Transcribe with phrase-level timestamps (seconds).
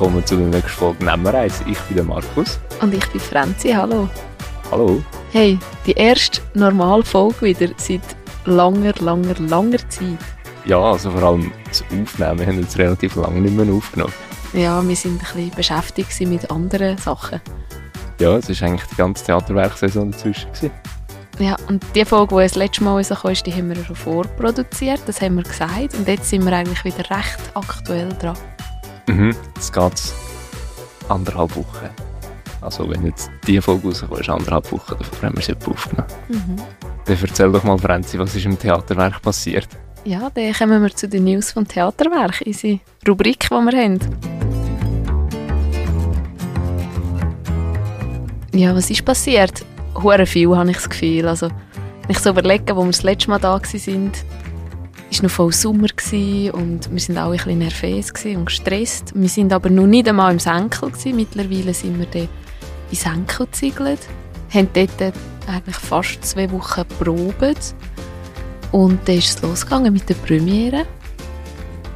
[0.00, 1.62] willkommen zu der nächsten Folge Nemmereis.
[1.66, 2.58] Ich bin der Markus.
[2.80, 4.08] Und ich bin Franzi, hallo.
[4.70, 5.04] Hallo.
[5.30, 8.00] Hey, die erste normale Folge wieder seit
[8.46, 10.16] langer, langer, langer Zeit.
[10.64, 14.14] Ja, also vor allem das Aufnehmen wir haben jetzt relativ lange nicht mehr aufgenommen.
[14.54, 17.42] Ja, wir sind ein bisschen beschäftigt mit anderen Sachen.
[18.20, 20.50] Ja, es war eigentlich die ganze Theaterwerksaison dazwischen.
[20.50, 20.70] Gewesen.
[21.40, 25.20] Ja, und die Folge, die das letzte Mal rauskam, die haben wir schon vorproduziert, das
[25.20, 25.94] haben wir gesagt.
[25.94, 28.38] Und jetzt sind wir eigentlich wieder recht aktuell dran.
[29.10, 30.02] Mhm, es geht
[31.08, 31.88] anderthalb Wochen.
[32.60, 36.08] Also wenn jetzt die Folge rauskommt, ist anderthalb Wochen, davor haben wir sie aufgenommen.
[36.28, 36.56] Mhm.
[37.06, 39.68] Dann erzähl doch mal, Franzi, was ist im Theaterwerk passiert?
[40.04, 43.98] Ja, dann kommen wir zu den News vom Theaterwerk, unsere Rubrik, die wir haben.
[48.54, 49.64] Ja, was ist passiert?
[50.00, 51.26] Hure viel, habe ich das Gefühl.
[51.26, 54.12] Also, wenn ich so überlege, wo wir das letzte Mal da waren,
[55.18, 55.88] war noch voll Sommer
[56.52, 59.12] und wir waren alle ein bisschen nervös und gestresst.
[59.14, 60.90] Wir waren aber noch nicht einmal im Senkel.
[60.90, 61.16] Gewesen.
[61.16, 62.28] Mittlerweile sind wir dann
[62.90, 64.00] in Senkel gezügelt.
[64.54, 65.14] Haben dort
[65.48, 67.74] eigentlich fast zwei Wochen probiert.
[68.72, 70.86] Und dann ist es losgegangen mit der Premiere.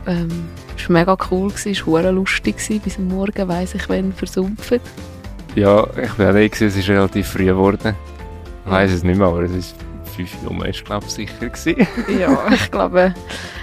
[0.06, 4.80] Ähm, es war mega cool, es war lustig, bis am Morgen weiss ich, wann versumpft.
[5.54, 7.94] Ja, ich war auch da, es ist relativ früh geworden.
[8.64, 9.76] Ich weiss es nicht mehr, aber es ist
[10.14, 11.86] fünf Uhr, ist glaube ich sicher gewesen.
[12.20, 13.14] ja, ich glaube,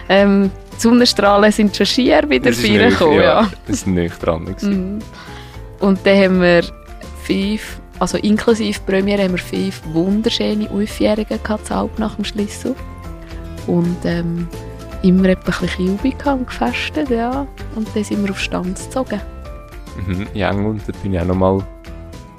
[0.10, 3.18] ähm, die Sonnenstrahlen sind schon schier wieder reingekommen.
[3.18, 3.52] Ja, ja.
[3.68, 4.56] das war nicht dran.
[4.62, 5.00] Mhm.
[5.80, 6.64] Und dann haben wir
[7.24, 12.76] fünf, also inklusive Premiere, haben wir fünf wunderschöne Aufjährige gehabt, nach dem Schlüssel.
[13.68, 14.48] Und ähm,
[15.04, 17.48] immer etwa ein bisschen Kübel und gefestet, ja.
[17.76, 19.22] Und dann sind wir auf Stand gezogen.
[20.08, 21.64] Mhm, ja, und da bin ich auch noch mal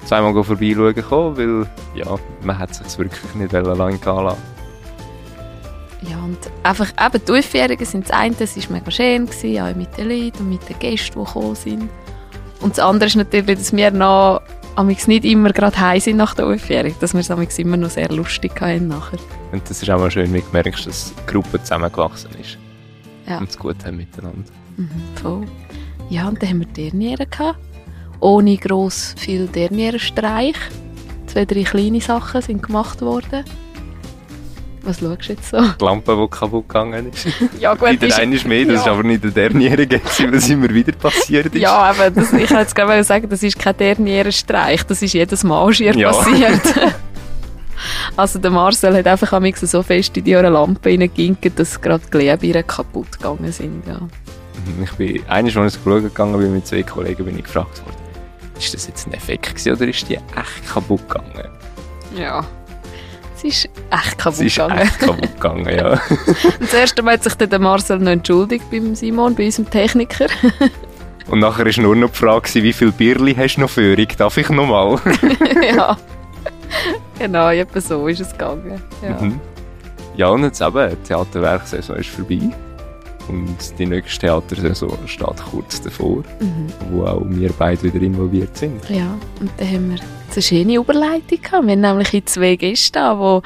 [0.05, 4.41] zweimal vorbeischauen gekommen, weil ja, man hat sich wirklich nicht allein gehen lassen.
[6.01, 9.75] Ja, und einfach eben die Aufjährigen sind das eine, das war mega schön, gewesen, auch
[9.75, 11.89] mit den Leuten und mit den Gästen, die gekommen sind.
[12.59, 14.41] Und das andere ist natürlich, dass wir noch
[14.75, 18.09] amix nicht immer gerade heim sind nach der Aufjährung, dass wir es immer noch sehr
[18.09, 19.19] lustig hatten nachher.
[19.51, 22.57] Und das ist auch mal schön, wie du merkst, dass die Gruppe zusammengewachsen ist.
[23.27, 23.37] Ja.
[23.37, 24.43] Und es gut haben miteinander.
[24.77, 24.89] Mhm,
[25.21, 25.45] voll.
[26.09, 27.59] Ja, und dann haben wir Derniere gehabt.
[28.23, 30.55] Ohne gross viel Derniere-Streich.
[31.27, 33.43] Zwei, drei kleine Sachen sind gemacht worden.
[34.83, 35.59] Was schaust du jetzt so?
[35.59, 37.27] Die Lampe, die kaputt gegangen ist.
[37.59, 38.01] ja, gut.
[38.01, 38.79] Wieder eine ist mehr, das ja.
[38.79, 39.85] ist aber nicht der Derniere,
[40.31, 41.61] was immer wieder passiert ist.
[41.61, 45.73] Ja, aber das, ich wollte gerade sagen, das ist kein Derniere-Streich, das ist jedes Mal
[45.73, 46.13] schier ja.
[46.13, 46.61] passiert.
[48.15, 52.65] also der Marcel hat einfach so fest in die Lampe reingeginkt, dass gerade die Glühbirnen
[52.65, 53.85] kaputt gegangen sind.
[53.85, 53.99] Ja.
[54.81, 58.02] Ich bin, eines, als ich schauen gegangen bin mit zwei Kollegen, bin ich gefragt worden,
[58.63, 61.49] ist das jetzt ein Effekt gewesen, oder ist die echt kaputt gegangen?
[62.15, 62.45] Ja.
[63.35, 64.77] Sie ist echt kaputt Sie ist gegangen.
[64.79, 65.91] echt kaputt gegangen, ja.
[66.09, 69.69] Und das erste Mal hat sich dann der Marcel noch entschuldigt beim Simon, bei unserem
[69.69, 70.27] Techniker.
[71.27, 74.37] Und nachher war nur noch die Frage, wie viel Bierli hast du noch für Darf
[74.37, 74.99] ich noch mal?
[75.75, 75.97] ja.
[77.17, 78.81] Genau, etwa so ist es gegangen.
[79.01, 79.39] Ja, mhm.
[80.15, 82.49] ja und jetzt eben, die Theaterwerksaison ist vorbei.
[83.27, 86.67] Und die nächste Theatersaison steht kurz davor, mhm.
[86.91, 88.89] wo auch wir beide wieder involviert sind.
[88.89, 89.99] Ja, und da haben wir
[90.33, 91.65] eine schöne Überleitung gehabt.
[91.65, 93.41] Wir haben nämlich zwei Gäste da,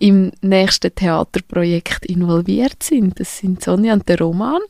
[0.00, 3.18] die im nächsten Theaterprojekt involviert sind.
[3.18, 4.60] Das sind Sonja und der Roman.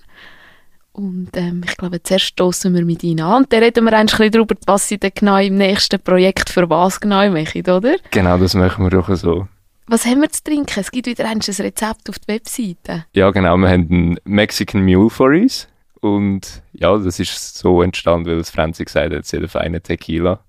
[0.92, 4.06] Und ähm, ich glaube, zuerst stoßen wir mit ihnen an und dann reden wir ein
[4.06, 7.96] bisschen darüber, was sie denn genau im nächsten Projekt für was genau machen, oder?
[8.10, 9.46] Genau, das machen wir doch so.
[9.90, 10.78] Was haben wir zu trinken?
[10.78, 13.06] Es gibt wieder ein Rezept auf der Webseite.
[13.14, 13.56] Ja, genau.
[13.56, 15.66] Wir haben einen Mexican Mule for uns.
[16.00, 20.40] Und ja, das ist so entstanden, weil das Franzi gesagt hat, sie hat einen Tequila.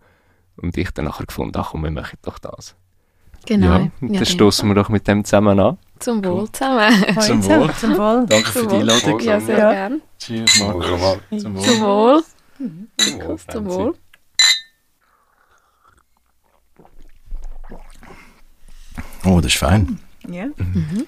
[0.57, 2.75] Und ich dann nachher gefunden, ach komm, wir machen doch das.
[3.45, 3.67] Genau.
[3.67, 5.77] Ja, und ja, dann stoßen wir doch mit dem zusammen an.
[5.99, 6.93] Zum Wohl zusammen.
[7.21, 7.73] Zum Wohl.
[7.75, 8.25] Zum Wohl.
[8.27, 9.19] Danke für die Einladung.
[9.21, 9.71] Ja, sehr ja.
[9.71, 10.01] gerne.
[10.19, 10.81] Cheers, Marco.
[10.81, 11.39] Zum Wohl.
[11.39, 12.23] Zum Wohl.
[12.97, 13.37] Zum Wohl.
[13.47, 13.95] Zum Wohl.
[19.25, 19.99] Oh, das ist fein.
[20.27, 20.45] Ja.
[20.45, 21.05] Mhm.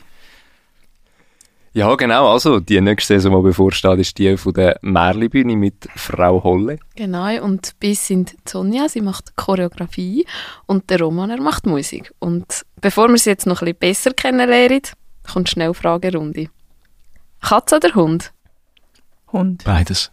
[1.74, 2.30] Ja, genau.
[2.30, 6.80] Also, die nächste Saison, die bevorsteht, ist die von der Märli-Bühne mit Frau Holle.
[6.96, 7.42] Genau.
[7.44, 10.26] Und bis sind Sonja, sie macht Choreografie
[10.66, 12.14] und der Roman, er macht Musik.
[12.20, 14.82] Und bevor wir sie jetzt noch ein bisschen besser kennenlernen,
[15.32, 16.50] kommt schnell Fragerunde.
[17.40, 18.34] Katze oder Hund?
[19.32, 19.64] Hund.
[19.64, 20.12] Beides.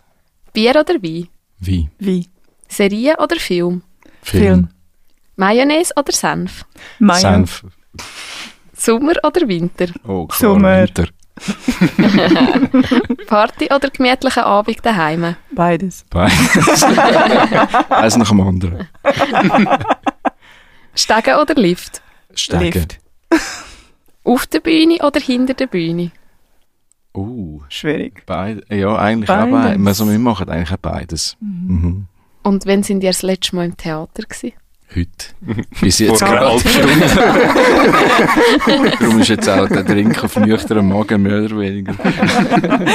[0.53, 1.29] Bier oder Wein?
[1.59, 1.91] Wein.
[1.99, 2.27] Wein.
[2.69, 3.83] Serie oder Film?
[4.23, 4.45] Film.
[4.45, 4.69] Film.
[5.35, 6.65] Mayonnaise oder Senf?
[7.01, 7.63] Mayonnaise.
[7.63, 7.65] Senf.
[8.75, 9.87] Sommer oder Winter?
[10.07, 10.83] Oh, klar, Sommer.
[10.83, 11.09] Winter.
[13.27, 15.37] Party oder gemütlicher Abend daheim?
[15.53, 16.05] Beides.
[16.11, 16.83] Beides.
[17.91, 18.89] Eins nach dem anderen.
[20.95, 22.03] Stegen oder Lift?
[22.35, 22.73] Stegen.
[22.73, 22.99] Lift.
[24.25, 26.11] Auf der Bühne oder hinter der Bühne?
[27.15, 28.25] Uh, Schwierig.
[28.27, 29.45] Beide, ja, eigentlich Beides.
[29.47, 29.87] auch beides.
[29.87, 31.37] Also wir machen eigentlich auch beides.
[31.41, 32.07] Mhm.
[32.43, 34.53] Und wann sind ihr das letzte Mal im Theater gewesen?
[34.95, 35.11] Heute.
[35.81, 36.65] Bis jetzt Vor einer gerade.
[36.65, 37.07] halben Stunde.
[39.01, 41.95] Darum ist jetzt auch der Drink auf nüchternen Magen mehr oder weniger.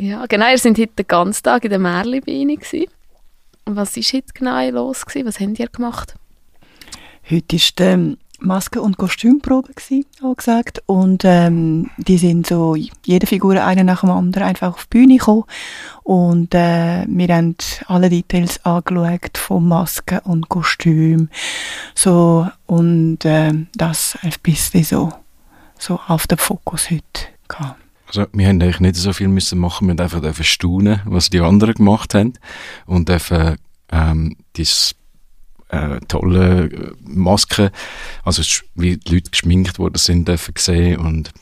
[0.00, 2.86] Ja, genau, ihr seid heute den ganzen Tag in der Märlibeine gewesen.
[3.66, 5.26] Und Was ist heute genau los gewesen?
[5.26, 6.14] Was habt ihr gemacht?
[7.30, 10.82] Heute war ähm, Maske- und Kostümprobe, gewesen, angesagt.
[10.86, 15.18] Und ähm, die sind so, jede Figur eine nach dem anderen einfach auf die Bühne
[15.18, 15.44] gekommen.
[16.04, 17.56] Und äh, wir haben
[17.86, 21.28] alle Details angeschaut von Maske und Kostüm.
[21.94, 25.12] So, und ähm, das ein bisschen so,
[25.78, 27.02] so auf den Fokus heute
[27.48, 27.80] gehabt.
[28.06, 31.40] Also, wir haben eigentlich nicht so viel müssen machen, wir dürfen einfach staunen, was die
[31.40, 32.34] anderen gemacht haben.
[32.86, 33.56] Und dürfen,
[33.90, 34.94] ähm, dieses,
[35.68, 37.70] äh, tolle äh, Masken,
[38.24, 38.42] also
[38.74, 41.32] wie die Leute geschminkt worden sind, dürfen sehen und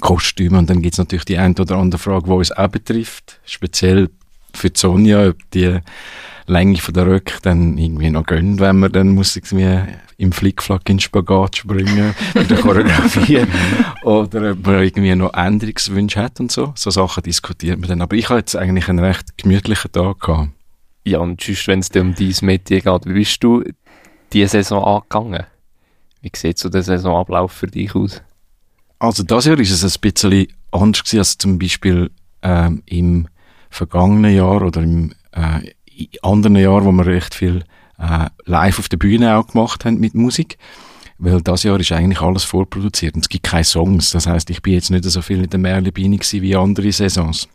[0.00, 0.58] Kostüme.
[0.58, 3.40] Und dann gibt's natürlich die eine oder andere Frage, die uns auch betrifft.
[3.44, 4.10] Speziell
[4.54, 5.78] für die Sonja, ob die
[6.46, 9.82] Länge von der Röcke dann irgendwie noch gönnt, wenn man dann muss irgendwie
[10.18, 13.46] im Flickflack in Spagat springen bei der Choreografie
[14.02, 16.72] oder ob man irgendwie noch Änderungswünsche hat und so.
[16.74, 18.02] So Sachen diskutiert man dann.
[18.02, 20.50] Aber ich habe jetzt eigentlich einen recht gemütlichen Tag gehabt.
[21.06, 23.62] Ja, und sonst, wenn es dir um dein Metier geht, wie bist du
[24.32, 25.46] diese Saison angegangen?
[26.20, 28.22] Wie sieht so der Saisonablauf für dich aus?
[28.98, 32.10] Also das Jahr ist es ein bisschen anders als zum Beispiel
[32.42, 33.28] ähm, im
[33.70, 35.70] vergangenen Jahr oder im äh,
[36.22, 37.62] anderen Jahr, wo wir recht viel
[37.98, 40.58] äh, live auf der Bühne auch gemacht haben mit Musik.
[41.18, 44.10] Weil das Jahr ist eigentlich alles vorproduziert und es gibt keine Songs.
[44.10, 47.48] Das heißt, ich bin jetzt nicht so viel in der Merlebeine wie andere Saisons.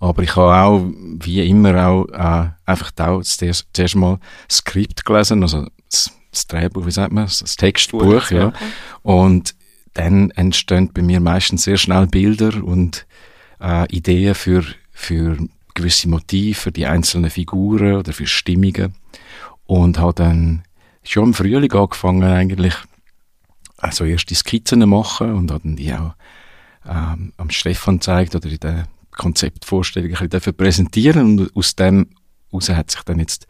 [0.00, 0.90] Aber ich habe auch,
[1.22, 4.18] wie immer, auch äh, einfach da zuerst, zuerst mal
[4.48, 8.52] das Skript gelesen, also das, das Drehbuch, wie sagt man, das Textbuch, ja.
[9.02, 9.54] Und
[9.92, 13.06] dann entstehen bei mir meistens sehr schnell Bilder und
[13.60, 15.36] äh, Ideen für, für
[15.74, 18.94] gewisse Motive, für die einzelnen Figuren oder für Stimmungen.
[19.66, 20.62] Und habe dann
[21.02, 22.74] schon im Frühling angefangen, eigentlich
[23.76, 26.14] also erste Skizzen machen und habe dann die auch
[26.88, 32.10] ähm, am Stefan gezeigt oder in der Konzeptvorstellung ein bisschen präsentieren und aus dem
[32.50, 33.46] heraus hat sich dann jetzt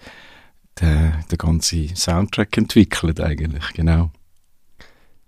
[0.81, 4.11] der, der ganze Soundtrack entwickelt eigentlich, genau.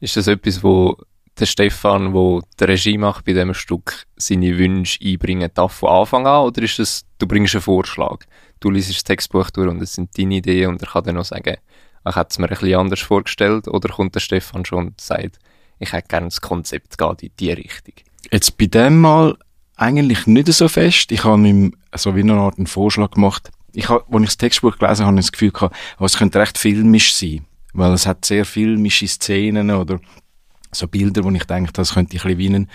[0.01, 0.97] Ist das etwas, wo
[1.39, 6.27] der Stefan, wo der Regie macht bei diesem Stück, seine Wünsche einbringen darf von Anfang
[6.27, 6.47] an?
[6.47, 8.25] Oder ist das, du bringst einen Vorschlag?
[8.61, 11.25] Du liest das Textbuch durch und es sind deine Ideen und er kann dann noch
[11.25, 11.57] sagen,
[12.09, 13.69] ich hätte es mir ein bisschen anders vorgestellt.
[13.69, 15.39] Oder kommt der Stefan schon und sagt,
[15.79, 17.95] ich hätte gerne das Konzept geht in die Richtung?
[18.31, 19.37] Jetzt bei dem Mal
[19.83, 21.13] eigentlich nicht so fest.
[21.13, 23.51] Ich habe ihm so wie eine Art einen Vorschlag gemacht.
[23.73, 26.17] Ich habe, als ich das Textbuch gelesen habe, habe ich das Gefühl gehabt, oh, es
[26.17, 27.47] könnte recht filmisch sein.
[27.75, 29.99] Weil es hat sehr filmische Szenen oder
[30.73, 32.69] so Bilder, wo ich denke, das könnte ein bisschen wie ein,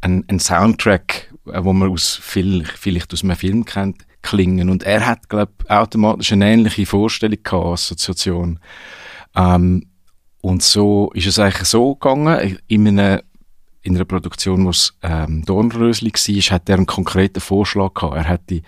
[0.00, 4.70] ein, ein Soundtrack, äh, wo man aus viel, vielleicht aus einem Film kennt, klingen.
[4.70, 8.60] Und er hat, glaube automatisch eine ähnliche Vorstellung gehabt, Assoziation.
[9.34, 9.86] Ähm,
[10.40, 13.22] und so ist es eigentlich so gegangen, in einer,
[13.82, 18.16] in einer Produktion, wo es ähm, Dornrösli war, hat er einen konkreten Vorschlag gehabt.
[18.16, 18.62] Er hätte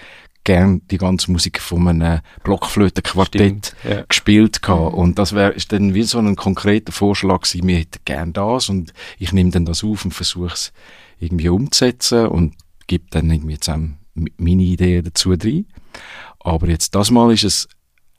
[0.45, 4.03] gern die ganze Musik von einem Blockflötenquartett Ja.
[4.09, 4.95] gespielt gehabt.
[4.95, 8.93] Und das wäre dann wie so ein konkreter Vorschlag gewesen, wir hätten gern das und
[9.19, 10.73] ich nehme dann das auf und versuche es
[11.21, 12.55] irgendwie umzusetzen und
[12.87, 13.99] gebe dann irgendwie zusammen
[14.37, 15.67] meine Ideen dazu rein.
[16.41, 17.69] Aber jetzt das Mal ist es,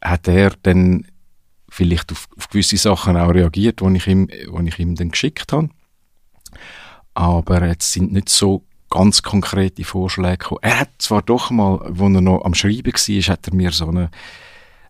[0.01, 1.05] hat er dann
[1.69, 5.51] vielleicht auf, auf gewisse Sachen auch reagiert, die ich ihm, die ich ihm dann geschickt
[5.51, 5.69] habe.
[7.13, 10.59] Aber jetzt sind nicht so ganz konkrete Vorschläge gekommen.
[10.61, 13.87] Er hat zwar doch mal, als er noch am Schreiben war, hat er mir so
[13.87, 14.11] eine,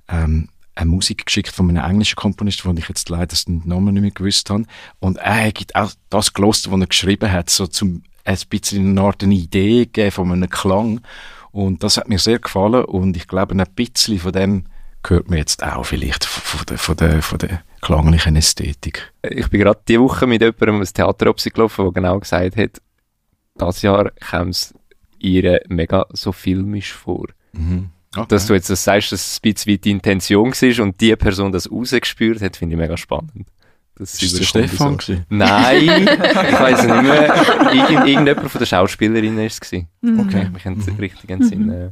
[0.09, 4.01] ähm, eine Musik geschickt von einem englischen Komponist, von ich jetzt leider den Namen nicht
[4.01, 4.65] mehr gewusst habe.
[4.99, 9.01] Und er hat auch das gelost, was er geschrieben hat, so zum ein bisschen eine
[9.01, 11.01] Art eine Idee gegeben von einem Klang.
[11.51, 14.65] Und das hat mir sehr gefallen und ich glaube, ein bisschen von dem
[15.05, 19.11] hört man jetzt auch vielleicht von der, von der, von der klanglichen Ästhetik.
[19.29, 22.81] Ich bin gerade diese Woche mit jemandem ins Theater gelaufen, der genau gesagt hat,
[23.55, 24.73] das Jahr kam es
[25.19, 27.27] ihr mega so filmisch vor.
[27.53, 27.89] Mhm.
[28.15, 28.25] Okay.
[28.29, 31.15] Dass du jetzt das sagst, dass es ein bisschen wie die Intention war und die
[31.15, 33.47] Person das rausgespürt hat, finde ich mega spannend.
[33.95, 35.15] Das ist der Stefan so.
[35.29, 37.35] Nein, ich weiß nicht mehr.
[37.73, 39.59] Irgend, irgendjemand von den Schauspielerinnen war es.
[39.59, 39.87] gewesen.
[40.01, 40.49] Okay.
[40.57, 41.69] Ich habe den richtigen Sinn.
[41.69, 41.91] Äh.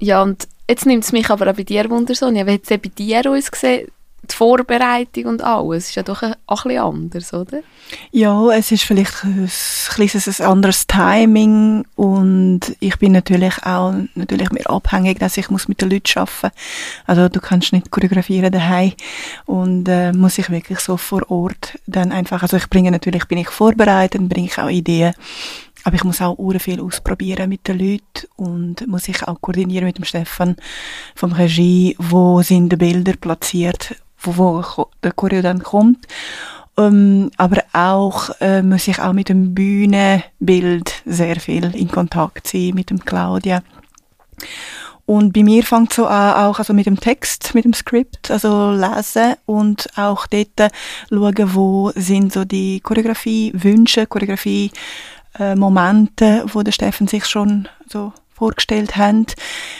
[0.00, 2.46] Ja, und jetzt nimmt es mich aber auch bei dir Wunder, Sonja.
[2.46, 3.88] Wie hat es bei dir uns gesehen,
[4.30, 7.60] die Vorbereitung und alles ist ja doch auch ein bisschen anders, oder?
[8.12, 9.50] Ja, es ist vielleicht ein,
[9.88, 15.68] kleines, ein anderes Timing und ich bin natürlich auch natürlich mehr abhängig, dass ich muss
[15.68, 16.54] mit den Leuten arbeiten
[17.06, 18.92] Also du kannst nicht choreografieren daheim
[19.46, 23.38] und äh, muss ich wirklich so vor Ort dann einfach, also ich bringe natürlich, bin
[23.38, 25.14] ich vorbereitet, bringe ich auch Ideen,
[25.84, 29.98] aber ich muss auch viel ausprobieren mit den Leuten und muss ich auch koordinieren mit
[29.98, 30.56] dem Stefan
[31.14, 36.06] vom Regie, wo sind die Bilder platziert, wo, wo der Choreo dann kommt.
[36.76, 42.72] Ähm, aber auch äh, muss ich auch mit dem Bühnenbild sehr viel in Kontakt sein,
[42.74, 43.62] mit dem Claudia.
[45.06, 48.72] Und bei mir fängt so an, auch also mit dem Text, mit dem Skript, also
[48.72, 50.70] lesen und auch dort
[51.08, 54.06] schauen, wo sind so die Choreografie, Wünsche,
[55.38, 59.26] äh, Momente, wo der Steffen sich schon so vorgestellt haben.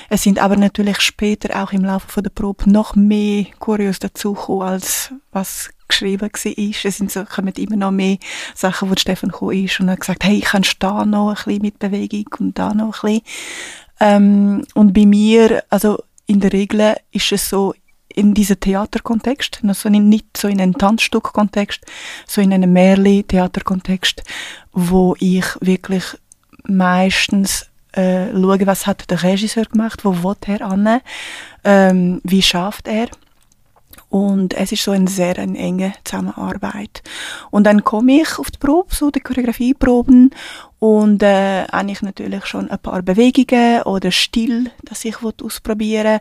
[0.09, 5.13] Es sind aber natürlich später auch im Laufe der Probe noch mehr Kurios dazugekommen, als
[5.33, 6.53] was geschrieben war.
[6.85, 8.19] Es sind so, kommen immer noch mehr
[8.55, 11.63] Sachen, wo Stefan gekommen ist und hat gesagt, hey, ich kann da noch ein bisschen
[11.63, 13.23] mit Bewegung und da noch ein bisschen.
[14.01, 17.75] Ähm, und bei mir, also in der Regel ist es so,
[18.15, 21.85] in diesem Theaterkontext, also nicht so in einem Tanzstückkontext,
[22.27, 24.25] so in einem Märli-Theaterkontext,
[24.73, 26.05] wo ich wirklich
[26.67, 31.01] meistens äh, schaue, was hat der Regisseur gemacht, wo will er an,
[31.65, 33.09] ähm, wie schafft er.
[34.11, 37.03] Und es ist so eine sehr eine enge Zusammenarbeit.
[37.51, 40.31] Und dann komme ich auf die Probe, so die Choreografieproben
[40.79, 46.19] und äh, eigentlich natürlich schon ein paar Bewegungen oder Stil, das ich ausprobieren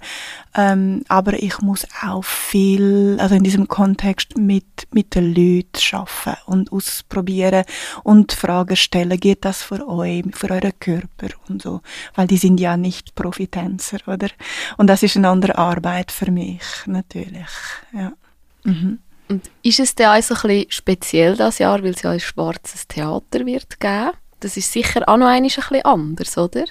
[0.58, 6.42] ähm, aber ich muss auch viel, also in diesem Kontext mit, mit den Leuten arbeiten
[6.48, 7.64] und ausprobieren
[8.04, 11.82] und Fragen stellen, geht das für euch, für euren Körper und so,
[12.16, 14.30] weil die sind ja nicht Profitänzer, oder?
[14.78, 17.46] Und das ist eine andere Arbeit für mich, natürlich,
[17.94, 18.14] ja.
[18.64, 19.00] Mhm.
[19.30, 22.20] Und ist es denn auch so ein bisschen speziell das Jahr, weil es ja ein
[22.20, 24.12] schwarzes Theater wird geben?
[24.39, 26.65] Das ist sicher auch noch ein bisschen anders, oder?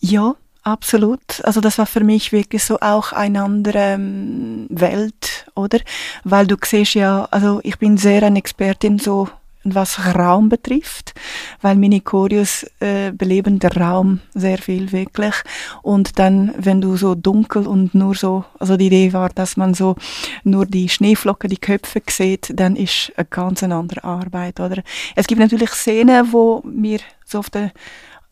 [0.00, 1.44] Ja, absolut.
[1.44, 5.78] Also das war für mich wirklich so auch eine andere ähm, Welt, oder?
[6.24, 9.28] Weil du siehst ja, also ich bin sehr eine Expertin so
[9.74, 11.14] was Raum betrifft,
[11.60, 15.34] weil meine Choreos äh, beleben der Raum sehr viel wirklich.
[15.82, 19.74] Und dann, wenn du so dunkel und nur so, also die Idee war, dass man
[19.74, 19.96] so
[20.44, 24.82] nur die Schneeflocken, die Köpfe sieht, dann ist eine ganz andere Arbeit, oder?
[25.14, 27.72] Es gibt natürlich Szenen, wo mir so auf der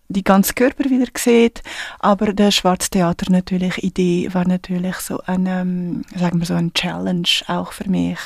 [0.08, 1.62] die ganze Körper wieder sieht,
[1.98, 7.28] aber der Schwarztheater natürlich Idee war natürlich so ein, ähm, sagen wir so ein Challenge
[7.46, 8.18] auch für mich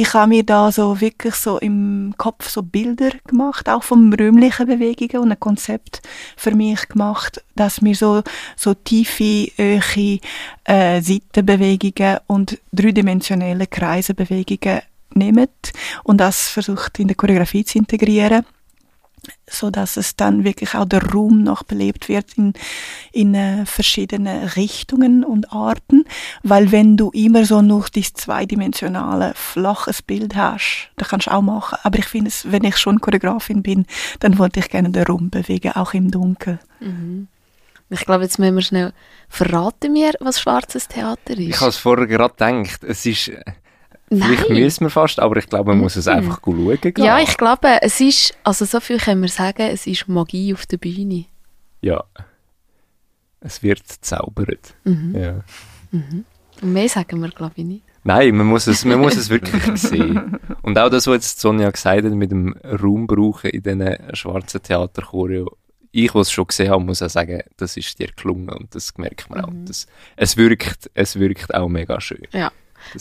[0.00, 4.66] ich habe mir da so wirklich so im Kopf so Bilder gemacht, auch von räumlichen
[4.66, 6.02] Bewegungen und ein Konzept
[6.36, 8.22] für mich gemacht, dass mir so,
[8.54, 10.20] so tiefe, öche
[10.64, 14.82] äh, Seitenbewegungen und dreidimensionelle Kreisebewegungen
[15.14, 15.48] nehmen
[16.04, 18.44] und das versucht in der Choreografie zu integrieren
[19.46, 22.52] so dass es dann wirklich auch der Raum noch belebt wird in,
[23.12, 26.04] in äh, verschiedene Richtungen und Arten,
[26.42, 31.42] weil wenn du immer so nur dieses zweidimensionale, flaches Bild hast, da kannst du auch
[31.42, 33.86] machen, aber ich finde es, wenn ich schon Choreografin bin,
[34.20, 36.58] dann wollte ich gerne den Raum bewegen, auch im Dunkeln.
[36.80, 37.28] Mhm.
[37.90, 38.92] Ich glaube, jetzt müssen wir schnell
[39.28, 41.38] verraten mir, was schwarzes Theater ist.
[41.38, 43.30] Ich habe es vorher gerade gedacht, es ist
[44.08, 46.12] Vielleicht müssen wir fast, aber ich glaube, man muss es mhm.
[46.12, 47.04] einfach schauen gehen.
[47.04, 50.66] Ja, ich glaube, es ist, also so viel können wir sagen, es ist Magie auf
[50.66, 51.26] der Bühne.
[51.80, 52.04] Ja.
[53.40, 54.74] Es wird zaubert.
[54.84, 55.14] Mhm.
[55.14, 55.44] Ja.
[55.90, 56.24] Mhm.
[56.62, 57.82] Und mehr sagen wir, glaube ich, nicht.
[58.04, 60.38] Nein, man muss es, man muss es wirklich sehen.
[60.62, 64.62] Und auch das, was jetzt Sonja gesagt hat, mit dem Raum brauchen in diesen schwarzen
[64.62, 65.56] Theaterchoreo,
[65.90, 68.96] ich, was es schon gesehen habe, muss auch sagen, das ist dir gelungen und das
[68.98, 69.50] merkt man auch.
[69.50, 69.66] Mhm.
[69.66, 69.86] Das,
[70.16, 72.26] es, wirkt, es wirkt auch mega schön.
[72.32, 72.52] Ja.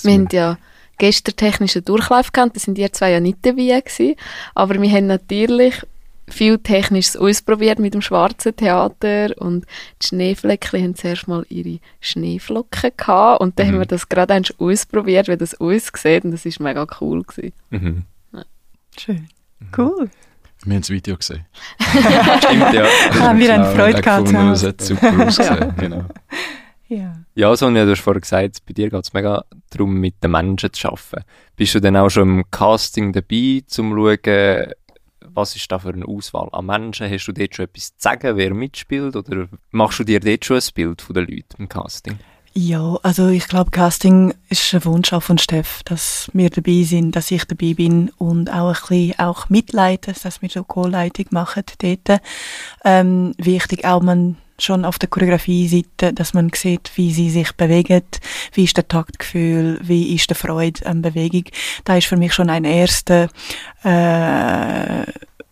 [0.02, 0.58] Wir haben ja
[0.98, 4.16] gestern technischen Durchlauf gehabt, da sind ihr zwei ja nicht dabei gewesen,
[4.56, 5.82] aber wir haben natürlich
[6.30, 9.66] viel Technisches ausprobiert mit dem schwarzen Theater und
[10.02, 13.72] die Schneefleckchen haben zuerst mal ihre Schneeflocken gehabt und dann mhm.
[13.72, 17.54] haben wir das gerade einmal ausprobiert, wie das aussieht und das ist mega cool gewesen.
[17.70, 18.04] Mhm.
[18.34, 18.44] Ja.
[19.00, 19.30] Schön.
[19.60, 19.68] Mhm.
[19.78, 20.10] Cool.
[20.66, 21.46] Wir haben das Video gesehen.
[21.80, 22.86] Stimmt, ja.
[23.20, 24.28] Haben wir eine Freude gehabt.
[24.28, 26.06] Es hat super ausgesehen, genau.
[26.88, 27.16] Ja.
[27.36, 30.72] Ja, Sonja, du hast vorhin gesagt, bei dir geht es mega darum, mit den Menschen
[30.72, 31.26] zu arbeiten.
[31.56, 34.74] Bist du dann auch schon im Casting dabei, um zu schauen,
[35.30, 37.10] was ist da für eine Auswahl an Menschen?
[37.10, 39.16] Hast du dort schon etwas zu sagen, wer mitspielt?
[39.16, 42.18] Oder machst du dir dort schon ein Bild von den Leuten im Casting?
[42.54, 47.16] Ja, also ich glaube, Casting ist ein Wunsch auch von Steff, dass wir dabei sind,
[47.16, 51.64] dass ich dabei bin und auch ein bisschen auch mitleiten, dass wir so Co-Leitung machen
[51.80, 52.20] dort.
[52.84, 58.04] Ähm, wichtig auch, man schon auf der Choreografie-Seite, dass man sieht, wie sie sich bewegen,
[58.54, 61.46] wie ist der Taktgefühl, wie ist die Freude an Bewegung.
[61.86, 63.30] Da ist für mich schon ein erster,
[63.84, 65.12] äh,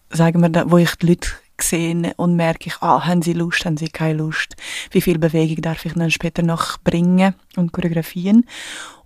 [0.10, 1.30] sagen wir, wo ich die Leute
[1.62, 4.56] sehe und merke ich, ah, haben sie Lust, haben sie keine Lust,
[4.92, 8.46] wie viel Bewegung darf ich dann später noch bringen und choreografieren.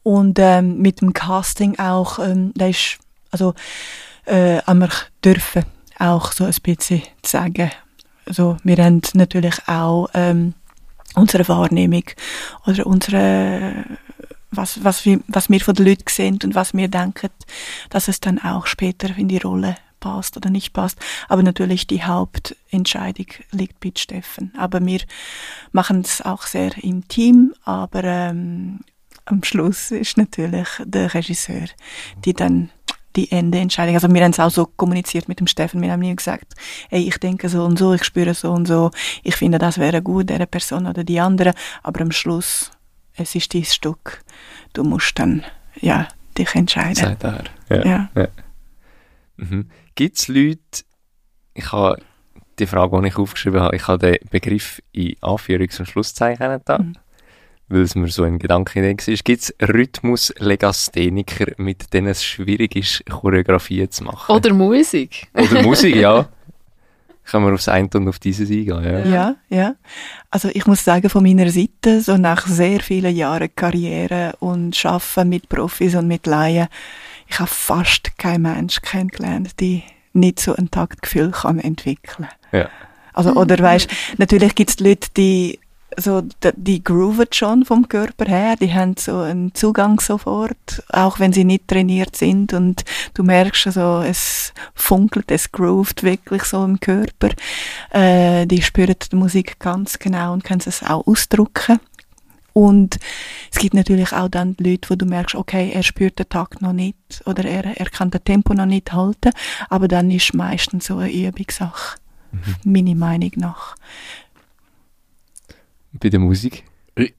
[0.04, 2.98] Und ähm, mit dem Casting auch, ähm, da ist,
[3.32, 3.54] also,
[4.26, 4.90] äh, haben wir
[5.24, 5.66] dürfen
[5.98, 7.72] auch so ein bisschen sagen,
[8.30, 10.54] also wir haben natürlich auch ähm,
[11.16, 12.04] unsere Wahrnehmung
[12.66, 13.86] oder unsere
[14.52, 17.30] was, was, wir, was wir von den Leuten sehen und was wir denken,
[17.90, 20.98] dass es dann auch später in die Rolle passt oder nicht passt.
[21.28, 24.54] Aber natürlich die Hauptentscheidung liegt bei Steffen.
[24.58, 25.02] Aber wir
[25.72, 28.80] machen es auch sehr im Team, aber ähm,
[29.26, 31.68] am Schluss ist natürlich der Regisseur,
[32.26, 32.72] die dann
[33.16, 33.96] die Endeentscheidung.
[33.96, 35.82] Also wir haben es auch so kommuniziert mit dem Steffen.
[35.82, 36.54] Wir haben nie gesagt,
[36.90, 38.92] ey, ich denke so und so, ich spüre so und so,
[39.24, 41.54] ich finde, das wäre gut, der Person oder die andere.
[41.84, 42.72] Aber am Schluss,
[43.16, 44.24] es ist dein Stück.
[44.74, 45.44] Du musst dann,
[45.80, 46.96] ja, dich entscheiden.
[46.96, 47.44] Sagt er.
[47.70, 47.86] Ja.
[47.86, 48.10] Ja.
[48.16, 48.28] ja.
[49.38, 49.70] Mhm.
[49.96, 50.84] Gibt es Leute,
[51.54, 52.02] ich habe
[52.60, 56.80] die Frage, die ich aufgeschrieben habe, ich habe den Begriff in Anführungs- und Schlusszeichen da.
[56.80, 56.94] Mhm.
[57.70, 58.94] Weil es mir so ein Gedanke war.
[58.94, 64.36] Gibt es Rhythmus-Legastheniker, mit denen es schwierig ist, Choreografien zu machen?
[64.36, 65.28] Oder Musik.
[65.34, 66.28] Oder Musik, ja.
[67.26, 69.06] Können wir aufs eine und auf dieses eingehen, ja.
[69.06, 69.76] Ja, ja.
[70.32, 75.30] Also ich muss sagen, von meiner Seite, so nach sehr vielen Jahren Karriere und Arbeiten
[75.30, 76.68] mit Profis und mit Laien,
[77.28, 79.84] ich habe fast keinen Mensch kennengelernt, die
[80.14, 82.28] nicht so ein Taktgefühl kann entwickeln.
[82.52, 82.68] Ja.
[83.14, 85.60] Also, oder weißt, natürlich gibt es Leute, die
[85.98, 86.22] so,
[86.56, 91.44] die, grooven schon vom Körper her, die haben so einen Zugang sofort, auch wenn sie
[91.44, 97.30] nicht trainiert sind und du merkst also, es funkelt, es groovt wirklich so im Körper.
[97.92, 101.80] Äh, die spüren die Musik ganz genau und können es auch ausdrücken.
[102.54, 103.00] Und
[103.52, 106.62] es gibt natürlich auch dann die Leute, wo du merkst, okay, er spürt den Takt
[106.62, 109.32] noch nicht oder er, er kann das Tempo noch nicht halten,
[109.70, 111.98] aber dann ist meistens so eine Übungssache,
[112.64, 113.76] meiner Meinung nach.
[116.00, 116.64] Bei der Musik?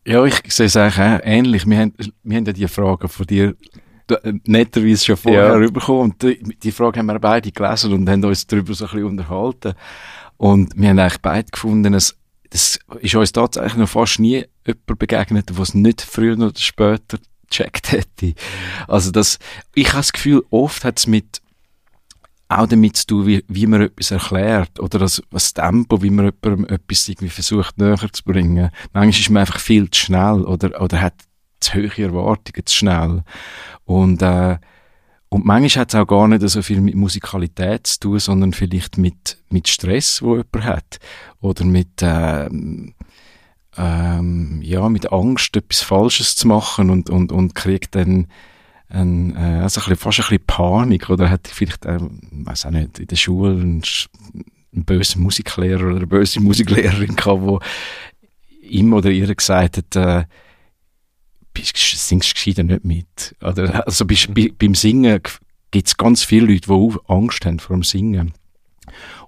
[0.06, 1.66] Ja, ich sehe es eigentlich auch ähnlich.
[1.66, 3.54] Wir haben, wir haben ja die Frage von dir
[4.10, 5.70] äh, netterweise schon vorher Ja.
[5.70, 8.90] bekommen und die, die Frage haben wir beide gelesen und haben uns darüber so ein
[8.90, 9.72] bisschen unterhalten.
[10.36, 12.16] Und wir haben eigentlich beide gefunden, es,
[12.50, 17.18] das ist uns tatsächlich noch fast nie jemand begegnet, der es nicht früher oder später
[17.48, 18.34] gecheckt hätte.
[18.88, 19.38] Also das,
[19.74, 21.40] ich habe das Gefühl, oft hat es mit
[22.50, 26.32] auch damit zu tun, wie, wie man etwas erklärt oder das, das Tempo, wie man
[26.42, 28.70] jemandem etwas irgendwie versucht näher zu bringen.
[28.92, 31.14] Manchmal ist man einfach viel zu schnell oder, oder hat
[31.60, 33.22] zu hohe Erwartungen zu schnell.
[33.84, 34.58] Und, äh,
[35.28, 38.98] und manchmal hat es auch gar nicht so viel mit Musikalität zu tun, sondern vielleicht
[38.98, 40.98] mit, mit Stress, wo jemand hat.
[41.40, 42.94] Oder mit, ähm,
[43.76, 48.26] ähm, ja, mit Angst, etwas Falsches zu machen und, und, und kriegt dann
[48.90, 52.70] ein, äh, also ein bisschen, fast ein bisschen Panik oder hat vielleicht, äh, weiß auch
[52.70, 53.82] nicht, in der Schule einen,
[54.72, 57.60] einen bösen Musiklehrer oder eine böse Musiklehrerin gehabt, wo
[58.62, 60.24] ihm oder ihr gesagt hat, äh,
[61.52, 63.36] bist, singst gescheiter nicht mit.
[63.42, 65.20] Oder, also bist, bei, beim Singen
[65.70, 68.32] gibt es ganz viele Leute, die Angst haben vor dem Singen.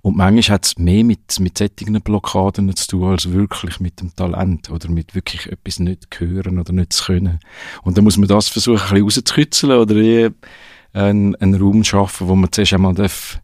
[0.03, 4.15] Und manchmal hat es mehr mit, mit solchen Blockaden zu tun, als wirklich mit dem
[4.15, 7.39] Talent oder mit wirklich etwas nicht hören oder nicht zu können.
[7.83, 10.31] Und dann muss man das versuchen, ein bisschen rauszukitzeln oder eh
[10.93, 13.41] einen, einen Raum schaffen, wo man zuerst einmal darf,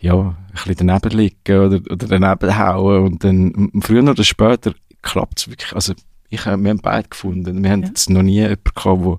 [0.00, 5.40] ja, ein bisschen daneben liegen oder, oder daneben hauen und dann früher oder später klappt
[5.40, 5.72] es wirklich.
[5.74, 5.94] Also
[6.30, 7.62] ich, hab- wir haben beide gefunden.
[7.62, 7.88] Wir haben Ja.
[7.88, 9.18] jetzt noch nie jemanden gehabt, wo,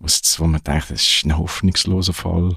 [0.00, 2.56] wo man denkt, das ist ein hoffnungsloser Fall.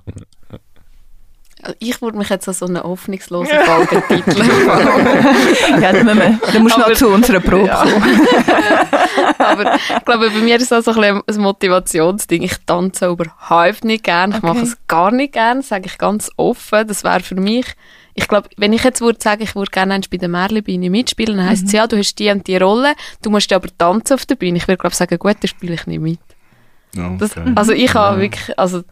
[1.63, 4.49] Also Ich würde mich jetzt als so eine hoffnungslose Fall betiteln.
[5.81, 7.83] ja, dann, müssen wir, dann musst du noch zu unserer Probe Ja.
[7.83, 8.03] kommen.
[9.37, 12.43] Aber ich glaube, bei mir ist das so ein, bisschen ein Motivationsding.
[12.43, 14.31] Ich tanze überhaupt nicht gern.
[14.31, 14.63] Ich mache Okay.
[14.67, 16.87] es gar nicht gern, sage ich ganz offen.
[16.87, 17.65] Das wäre für mich,
[18.13, 21.49] ich glaube, wenn ich jetzt würde sagen, ich würde gerne bei der Merle-Bühne mitspielen, dann
[21.49, 24.25] heisst es, ja, du hast die und die Rolle, du musst ja aber tanzen auf
[24.25, 24.57] der Bühne.
[24.57, 26.19] Ich würde, glaube sagen, gut, dann spiele ich nicht mit.
[27.19, 28.83] Das, Also ich habe wirklich, also,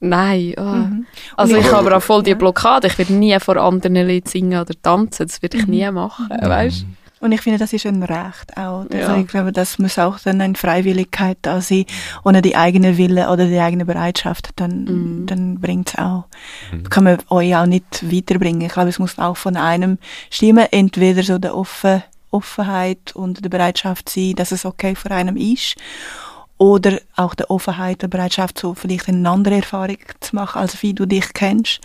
[0.00, 0.62] nein, oh.
[0.62, 1.06] Mhm.
[1.36, 2.34] Also ich habe aber auch voll die.
[2.34, 2.86] Blockade.
[2.86, 5.26] Ich würde nie vor anderen Leuten singen oder tanzen.
[5.26, 5.70] Das würde ich Mhm.
[5.74, 6.86] nie machen, weißt
[7.20, 8.84] Und ich finde, das ist ein Recht auch.
[8.92, 9.16] Also Ja.
[9.16, 11.84] Ich glaube, das muss auch dann eine Freiwilligkeit da sein.
[12.24, 15.26] Ohne die eigene Wille oder die eigene Bereitschaft, dann, Mhm.
[15.26, 16.26] dann bringt es auch,
[16.90, 18.60] kann man euch auch nicht weiterbringen.
[18.60, 19.98] Ich glaube, es muss auch von einem
[20.30, 20.66] stimmen.
[20.70, 25.74] Entweder so der Offen, Offenheit und der Bereitschaft sein, dass es okay für einem ist.
[26.58, 30.92] Oder auch der Offenheit, der Bereitschaft, so vielleicht eine andere Erfahrung zu machen, als wie
[30.92, 31.80] du dich kennst.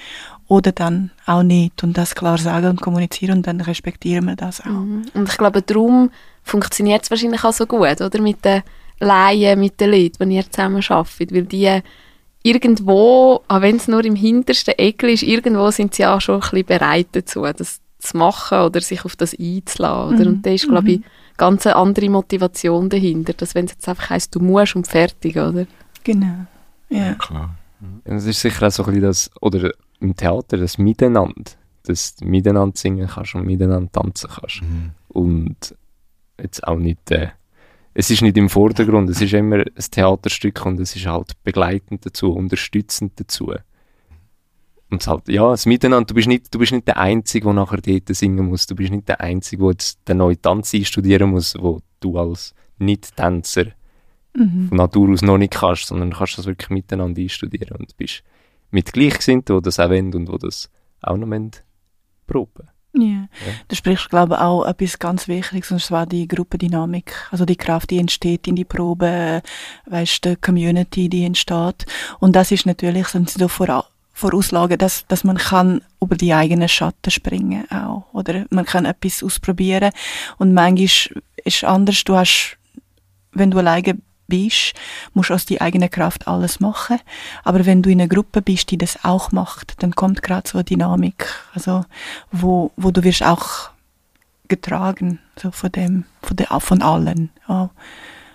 [0.47, 4.61] oder dann auch nicht und das klar sagen und kommunizieren und dann respektieren wir das
[4.61, 4.65] auch.
[4.65, 5.05] Mhm.
[5.13, 6.11] Und ich glaube, darum
[6.43, 8.21] funktioniert es wahrscheinlich auch so gut, oder?
[8.21, 8.63] Mit den
[8.99, 11.79] Laien, mit den Leuten, die ihr zusammen arbeitet, weil die
[12.43, 16.41] irgendwo, auch wenn es nur im hintersten Eckel ist, irgendwo sind sie auch schon ein
[16.41, 20.25] bisschen bereit dazu, das zu machen oder sich auf das einzulassen, oder?
[20.25, 20.35] Mhm.
[20.35, 21.01] Und da ist, glaube ich,
[21.37, 25.37] ganz eine andere Motivation dahinter, dass wenn es jetzt einfach heisst, du musst und fertig,
[25.37, 25.65] oder?
[26.03, 26.45] Genau.
[26.89, 27.15] Ja.
[27.15, 27.55] Klar.
[28.03, 31.51] Es ist sicher auch so ein bisschen das, oder im Theater, das Miteinander,
[31.83, 34.61] dass du miteinander singen kannst und miteinander tanzen kannst.
[34.61, 34.91] Mhm.
[35.09, 35.75] Und
[36.39, 37.29] jetzt auch nicht, äh,
[37.93, 42.05] es ist nicht im Vordergrund, es ist immer ein Theaterstück und es ist halt begleitend
[42.05, 43.53] dazu, unterstützend dazu.
[44.93, 47.53] Und es halt, ja, das Miteinander, du bist nicht, du bist nicht der Einzige, der
[47.53, 51.31] nachher dort singen muss, du bist nicht der Einzige, der jetzt den neuen Tanz einstudieren
[51.31, 53.65] muss, wo du als Nicht-Tänzer
[54.35, 54.69] Mhm.
[54.69, 58.23] von Natur aus noch nicht kannst, sondern du kannst das wirklich miteinander einstudieren und bist
[58.71, 60.69] mit Gleichgesinnten, die das auch wollen und die das
[61.01, 61.51] auch noch wollen,
[62.25, 62.67] proben.
[62.95, 63.27] Ja.
[63.67, 67.13] Du sprichst, glaube ich, auch etwas ganz Wichtiges, und zwar die Gruppendynamik.
[67.31, 69.41] Also die Kraft, die entsteht in die Probe,
[69.87, 71.85] weißt die Community, die entsteht.
[72.19, 76.69] Und das ist natürlich sind so Vora Vorauslagen, dass, dass man kann über die eigenen
[76.69, 78.05] Schatten springen auch.
[78.13, 79.91] Oder man kann etwas ausprobieren.
[80.37, 82.57] Und manchmal ist anders, du hast,
[83.31, 83.97] wenn du alleine
[84.27, 84.73] bist,
[85.13, 86.99] musst du aus deiner eigenen Kraft alles machen.
[87.43, 90.59] Aber wenn du in einer Gruppe bist, die das auch macht, dann kommt gerade so
[90.59, 91.85] eine Dynamik, also
[92.31, 93.69] wo, wo du wirst auch
[94.47, 97.69] getragen, so von dem, von, der, von allen, ja,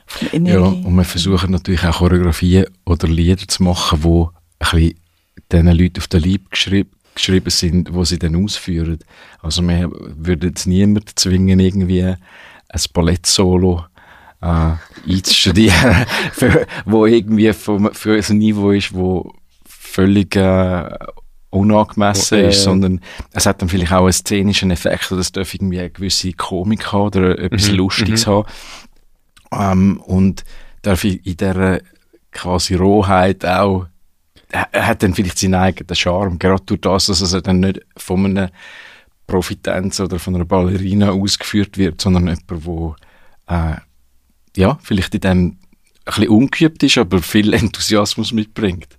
[0.07, 4.95] von Ja, und wir versuchen natürlich auch Choreografien oder Lieder zu machen, wo ein bisschen
[5.53, 8.99] diesen Leuten auf den Leib geschrieben, geschrieben sind, wo sie dann ausführen.
[9.41, 12.17] Also wir würden jetzt niemanden zwingen, irgendwie ein
[12.93, 13.85] Ballett-Solo
[14.41, 14.73] äh,
[15.09, 19.33] einzustudieren, für, wo irgendwie vom, für ein Niveau ist, wo
[19.67, 20.89] völlig äh,
[21.51, 23.01] unangemessen Oh, äh, ist, sondern
[23.33, 26.93] es hat dann vielleicht auch einen szenischen Effekt oder es darf irgendwie eine gewisse Komik
[26.93, 28.31] haben oder etwas Mhm, Lustiges mhm.
[28.31, 28.47] haben.
[29.53, 30.45] Ähm, und
[30.83, 31.81] darf in dieser
[32.33, 33.87] quasi Rohheit auch,
[34.51, 38.25] er hat dann vielleicht seinen eigenen Charme, gerade durch das, dass er dann nicht von
[38.25, 38.49] einem
[39.27, 42.97] Profitänzer oder von einer Ballerina ausgeführt wird, sondern jemand, wo
[43.47, 43.77] äh,
[44.57, 45.59] ja, vielleicht in dem ein
[46.07, 48.99] bisschen ungeübt ist, aber viel Enthusiasmus mitbringt.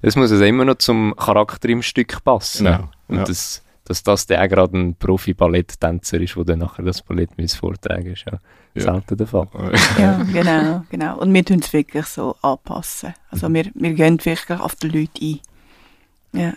[0.00, 2.66] Es muss also immer noch zum Charakter im Stück passen.
[2.66, 3.24] Genau, Und ja.
[3.24, 7.54] das, dass das der auch gerade ein Profi-Balletttänzer ist, der dann nachher das Ballett muss
[7.54, 8.38] vortragen ist ja,
[8.74, 8.82] Ja.
[8.82, 9.48] selten der Fall.
[9.98, 11.18] Ja, genau, genau.
[11.18, 13.14] Und wir tun es wirklich so anpassen.
[13.30, 15.40] Also wir, wir gehen wirklich auf die Leute ein.
[16.32, 16.52] Ja.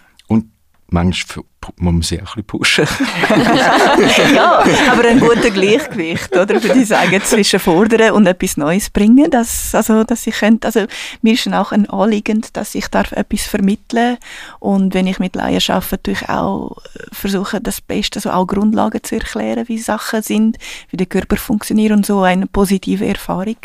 [0.93, 1.45] Manchmal
[1.77, 2.85] muss man sie auch ein bisschen pushen.
[4.35, 6.61] ja, aber ein guter Gleichgewicht, oder?
[6.61, 10.85] Würde ich sagen, zwischen fordern und etwas Neues bringen, dass, also, dass ich könnte, also,
[11.21, 14.17] mir ist auch ein Anliegen, dass ich darf etwas vermitteln
[14.59, 19.01] und wenn ich mit Laien arbeite, natürlich auch äh, versuche, das Beste, also auch Grundlagen
[19.01, 20.57] zu erklären, wie Sachen sind,
[20.89, 23.57] wie der Körper funktioniert und so eine positive Erfahrung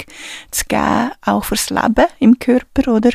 [0.53, 3.11] zu geben, auch fürs Leben im Körper, oder?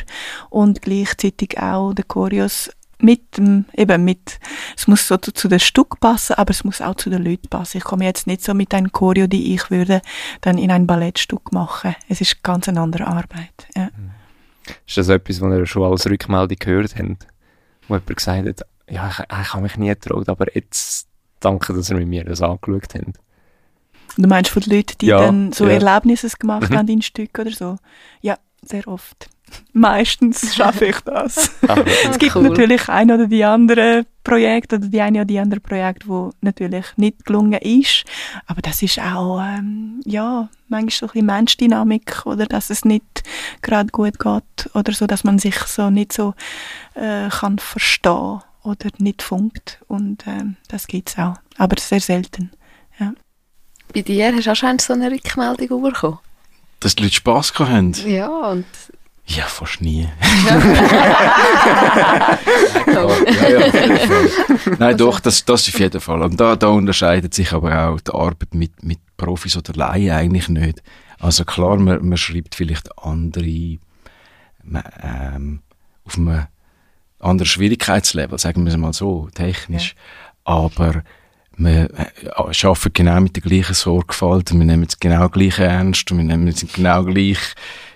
[0.50, 2.70] Und gleichzeitig auch den Choreos
[3.02, 4.38] mit dem, eben mit,
[4.76, 7.48] es muss so zu, zu dem Stück passen, aber es muss auch zu den Leuten
[7.48, 7.78] passen.
[7.78, 10.00] Ich komme jetzt nicht so mit einem Choreo, die ich würde
[10.40, 11.94] dann in ein Ballettstück machen.
[12.08, 13.66] Es ist ganz eine andere Arbeit.
[13.76, 13.90] Ja.
[14.86, 17.26] Ist das etwas, was ihr schon als Rückmeldung gehört habt?
[17.88, 21.08] Wo jemand gesagt hat, ja, ich, ich habe mich nie getraut, aber jetzt
[21.40, 23.18] danke, dass ihr mit mir das angeschaut habt.
[24.16, 25.72] Du meinst von den Leuten, die Ja, dann so ja.
[25.72, 26.76] Erlebnisse gemacht Mhm.
[26.76, 27.76] haben in Stück oder so?
[28.20, 29.28] Ja, sehr oft.
[29.72, 31.50] Meistens schaffe ich das.
[32.10, 32.48] Es gibt Cool.
[32.48, 36.86] natürlich ein oder die andere Projekt oder die eine oder die andere Projekt, wo natürlich
[36.96, 38.04] nicht gelungen ist.
[38.46, 43.22] Aber das ist auch, ähm, ja, manchmal so ein bisschen Menschdynamik oder dass es nicht
[43.62, 46.34] gerade gut geht oder so, dass man sich so nicht so
[46.94, 49.80] äh, kann verstehen oder nicht funkt.
[49.88, 51.34] Und ähm, das gibt's auch.
[51.58, 52.50] Aber sehr selten.
[53.94, 56.18] Bei dir hast du auch schon so eine Rückmeldung bekommen.
[56.80, 57.92] Dass die Leute Spass gehabt haben.
[58.06, 58.64] Ja, und
[59.24, 60.08] Ja, fast nie.
[62.86, 63.08] ja,
[63.48, 63.96] ja, ja.
[64.78, 66.22] Nein, doch, das, das auf jeden Fall.
[66.22, 70.48] Und da, da unterscheidet sich aber auch die Arbeit mit, mit Profis oder Laien eigentlich
[70.48, 70.82] nicht.
[71.20, 73.78] Also klar, man, man schreibt vielleicht andere,
[74.64, 75.60] man, ähm,
[76.04, 76.46] auf einem
[77.20, 79.94] anderen Schwierigkeitslevel, sagen wir es mal so, technisch.
[80.44, 81.04] Aber
[81.56, 86.10] wir äh, arbeiten genau mit der gleichen Sorgfalt, und wir nehmen es genau gleich ernst
[86.10, 87.38] und wir nehmen es genau gleich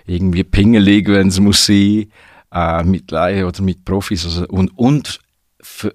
[0.07, 2.11] irgendwie pingelig, wenn es muss sein,
[2.51, 5.19] äh, mit Laien oder mit Profis also, und, und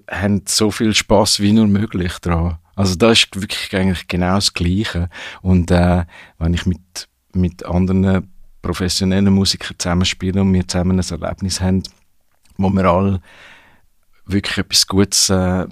[0.09, 2.59] haben so viel Spaß wie nur möglich dran.
[2.75, 5.09] Also da ist wirklich eigentlich genau das Gleiche.
[5.41, 6.05] Und äh,
[6.39, 11.83] wenn ich mit, mit anderen professionellen Musikern zusammenspiele und wir zusammen ein Erlebnis haben,
[12.57, 13.21] wo wir alle
[14.25, 15.67] wirklich etwas Gutes äh,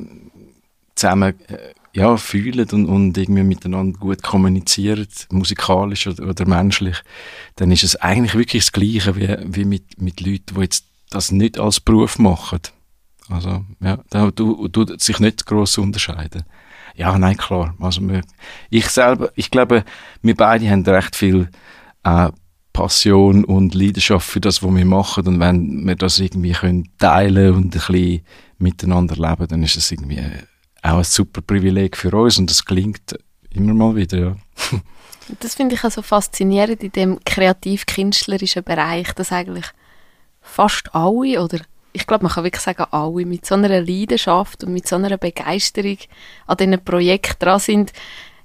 [0.96, 6.98] zusammen äh, ja, fühlen und, und irgendwie miteinander gut kommunizieren, musikalisch oder, oder menschlich,
[7.56, 11.32] dann ist es eigentlich wirklich das Gleiche wie, wie mit, mit Leuten, die jetzt das
[11.32, 12.62] nicht als Beruf machen.
[13.30, 16.44] Also, ja, da tut sich nicht gross unterscheiden.
[16.96, 17.76] Ja, nein, klar.
[17.80, 18.22] Also, wir,
[18.70, 19.84] ich selber, ich glaube,
[20.22, 21.50] wir beide haben recht viel
[22.04, 22.30] äh,
[22.74, 25.28] Passion und Leidenschaft für das, was wir machen.
[25.28, 28.22] Und wenn wir das irgendwie können teilen und ein bisschen
[28.58, 30.22] miteinander leben, dann ist es irgendwie
[30.82, 33.18] auch ein super Privileg für uns und das gelingt
[33.52, 34.36] immer mal wieder, ja.
[35.40, 39.66] Das finde ich also faszinierend in dem kreativ-künstlerischen Bereich, dass eigentlich
[40.42, 41.60] fast alle oder
[41.94, 45.18] ich glaube, man kann wirklich sagen, alle mit so einer Leidenschaft und mit so einer
[45.18, 45.98] Begeisterung
[46.48, 47.92] an diesen Projekten dran sind.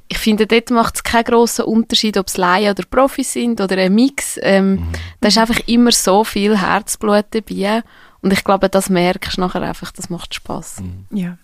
[0.09, 3.77] Ich finde, dort macht es keinen grossen Unterschied, ob es Laien oder Profis sind oder
[3.79, 4.39] ein Mix.
[4.43, 4.93] Ähm, mhm.
[5.21, 7.83] Da ist einfach immer so viel Herzblut dabei.
[8.21, 10.81] Und ich glaube, das merkst du nachher einfach, das macht Spass.
[10.81, 11.07] Mhm.
[11.17, 11.39] Ja.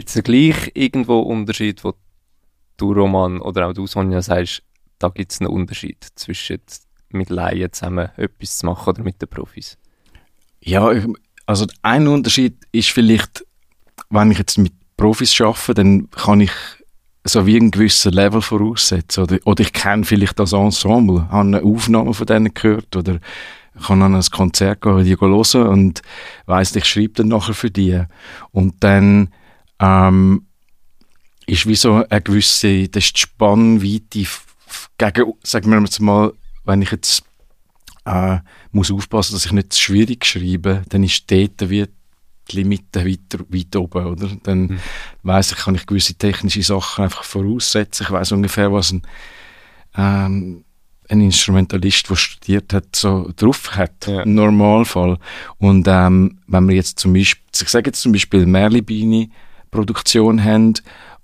[0.00, 1.92] Gibt es gleich irgendwo Unterschied, wo
[2.78, 4.62] du, Roman, oder auch du, Sonja, sagst,
[4.98, 6.56] da gibt es einen Unterschied zwischen
[7.10, 9.76] mit Laien zusammen etwas zu machen oder mit den Profis?
[10.62, 10.90] Ja,
[11.44, 13.44] also ein Unterschied ist vielleicht,
[14.08, 16.52] wenn ich jetzt mit Profis arbeite, dann kann ich
[17.24, 19.24] so wie ein gewisser Level voraussetzen.
[19.24, 23.20] Oder, oder ich kenne vielleicht das Ensemble, habe eine Aufnahme von denen gehört oder
[23.84, 26.00] kann an ein Konzert gehen, die hören und
[26.46, 28.02] weiss, ich schreibe dann nachher für die.
[28.50, 29.28] Und dann
[29.80, 30.46] ähm,
[31.46, 34.26] ist wie so eine gewisse, das ist die Spannweite
[34.98, 36.32] gegen, sagen wir jetzt mal,
[36.64, 37.24] wenn ich jetzt
[38.04, 38.38] äh,
[38.72, 41.86] muss aufpassen, dass ich nicht zu schwierig schreibe, dann ist dort wie
[42.50, 44.28] die Limite weiter, weit oben, oder?
[44.42, 44.80] Dann mhm.
[45.22, 48.04] weiss ich, kann ich gewisse technische Sachen einfach voraussetzen.
[48.04, 49.02] Ich weiß ungefähr, was ein,
[49.96, 50.64] ähm,
[51.08, 54.22] ein Instrumentalist, der studiert hat, so drauf hat, ja.
[54.22, 55.18] im Normalfall.
[55.58, 59.30] Und ähm, wenn wir jetzt zum Beispiel, ich sage jetzt zum Beispiel Merlibini
[59.70, 60.74] Produktion haben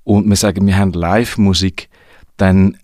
[0.05, 1.89] und wir sagen, wir haben Live-Musik,
[2.37, 2.79] dann,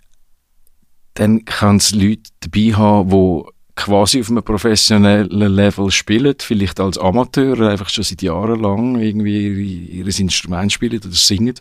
[1.14, 3.42] dann kann es Leute dabei haben, die
[3.74, 9.48] quasi auf einem professionellen Level spielen, vielleicht als Amateur, einfach schon seit Jahren lang irgendwie
[9.48, 11.54] ihr, ihr Instrument spielen oder singen.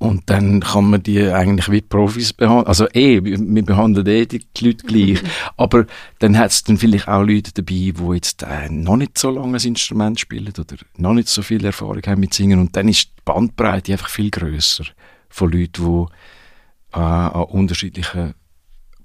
[0.00, 2.66] Und dann kann man die eigentlich wie Profis behandeln.
[2.66, 5.22] Also eh, wir behandeln eh die Leute gleich.
[5.58, 5.84] Aber
[6.20, 9.58] dann hat es dann vielleicht auch Leute dabei, die jetzt äh, noch nicht so lange
[9.58, 12.60] ein Instrument spielen oder noch nicht so viel Erfahrung haben mit Singen.
[12.60, 14.84] Und dann ist die Bandbreite einfach viel größer
[15.28, 18.32] von Leuten, die äh, an unterschiedlichen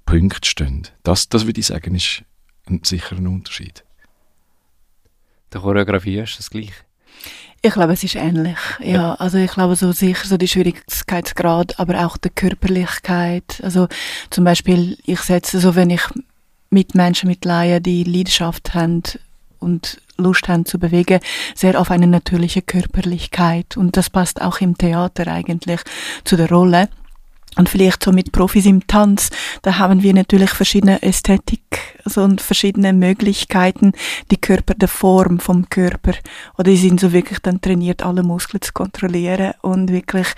[0.06, 0.88] Punkten stehen.
[1.02, 2.24] Das, das würde ich sagen, ist
[2.70, 3.84] ein, sicher ein Unterschied.
[5.52, 6.85] Der Choreografie ist das gleiche?
[7.62, 8.58] Ich glaube, es ist ähnlich.
[8.80, 13.60] Ja, also ich glaube so sicher so die Schwierigkeitsgrad, aber auch die Körperlichkeit.
[13.62, 13.88] Also
[14.30, 16.02] zum Beispiel, ich setze so, wenn ich
[16.70, 19.02] mit Menschen mit Laien, die Leidenschaft haben
[19.58, 21.20] und Lust haben zu bewegen,
[21.54, 23.76] sehr auf eine natürliche Körperlichkeit.
[23.76, 25.80] Und das passt auch im Theater eigentlich
[26.24, 26.88] zu der Rolle.
[27.56, 29.30] Und vielleicht so mit Profis im Tanz,
[29.62, 31.60] da haben wir natürlich verschiedene Ästhetik
[32.06, 33.92] also und verschiedene Möglichkeiten,
[34.30, 36.12] die Körper, der Form vom Körper.
[36.56, 40.28] Oder die sind so wirklich dann trainiert, alle Muskeln zu kontrollieren und wirklich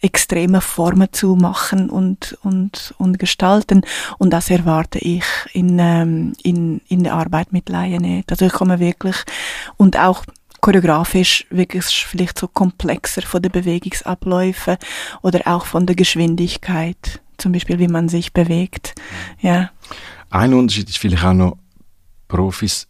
[0.00, 3.82] extreme Formen zu machen und, und, und gestalten.
[4.16, 8.30] Und das erwarte ich in, ähm, in, in der Arbeit mit Laien nicht.
[8.30, 9.16] Also ich komme wirklich,
[9.76, 10.24] und auch
[10.60, 14.76] choreografisch wirklich vielleicht so komplexer von den Bewegungsabläufen
[15.22, 18.94] oder auch von der Geschwindigkeit, zum Beispiel wie man sich bewegt.
[19.40, 19.70] Ja.
[20.30, 21.58] Ein Unterschied ist vielleicht auch noch,
[22.26, 22.86] Profis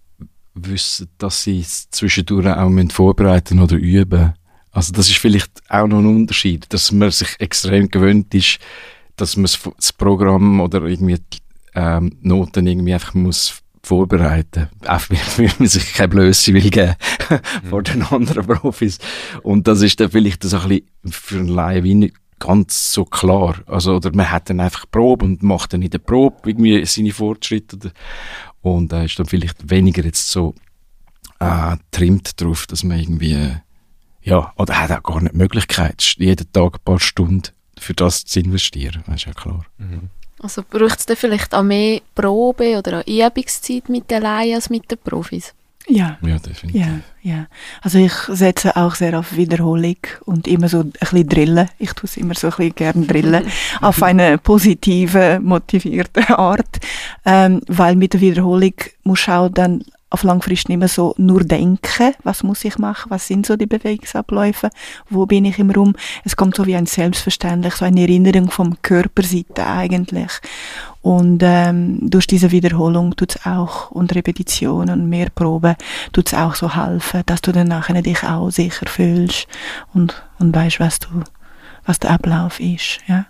[0.54, 4.34] wissen, dass sie es zwischendurch auch vorbereiten oder üben.
[4.72, 8.58] Also das ist vielleicht auch noch ein Unterschied, dass man sich extrem gewöhnt ist,
[9.16, 11.18] dass man das Programm oder irgendwie
[11.74, 14.68] ähm, Noten irgendwie einfach muss vorbereiten.
[14.86, 16.94] Einfach, weil man sich keine Blöße will geben
[17.70, 18.98] vor den anderen Profis.
[19.42, 23.04] Und das ist dann vielleicht so ein bisschen für einen Laien wie nicht ganz so
[23.04, 23.56] klar.
[23.66, 27.12] Also, oder man hat dann einfach Probe und macht dann in der Probe irgendwie seine
[27.12, 27.92] Fortschritte.
[28.60, 30.54] Und äh, ist dann vielleicht weniger jetzt so
[31.40, 33.56] äh, trimmt drauf, dass man irgendwie,
[34.22, 37.42] ja, oder hat auch gar nicht die Möglichkeit, jeden Tag ein paar Stunden
[37.78, 39.02] für das zu investieren.
[39.06, 39.64] Das ist ja klar.
[39.78, 40.10] Mhm.
[40.40, 44.70] Also braucht es dann vielleicht auch mehr Probe oder auch Übungszeit mit den Laien als
[44.70, 45.54] mit den Profis?
[45.88, 46.18] Ja.
[46.20, 46.80] Ja, definitiv.
[46.80, 47.46] Ja, ja.
[47.80, 49.96] Also ich setze auch sehr auf Wiederholung
[50.26, 51.68] und immer so ein bisschen drillen.
[51.78, 53.46] Ich tue es immer so ein bisschen gerne drillen.
[53.80, 56.78] auf eine positive, motivierte Art.
[57.24, 58.74] Ähm, weil mit der Wiederholung
[59.04, 63.26] muss auch dann auf langfristig nicht mehr so nur denken, was muss ich machen, was
[63.26, 64.70] sind so die Bewegungsabläufe,
[65.10, 65.94] wo bin ich im Raum.
[66.24, 70.32] Es kommt so wie ein Selbstverständlich, so eine Erinnerung vom Körperseite eigentlich.
[71.02, 75.76] Und ähm, durch diese Wiederholung tut's auch und Repetition und mehr Proben
[76.12, 79.46] tut's auch so helfen, dass du dann nachher dich auch sicher fühlst
[79.94, 81.08] und, und weißt, was du,
[81.84, 83.26] was der Ablauf ist, ja.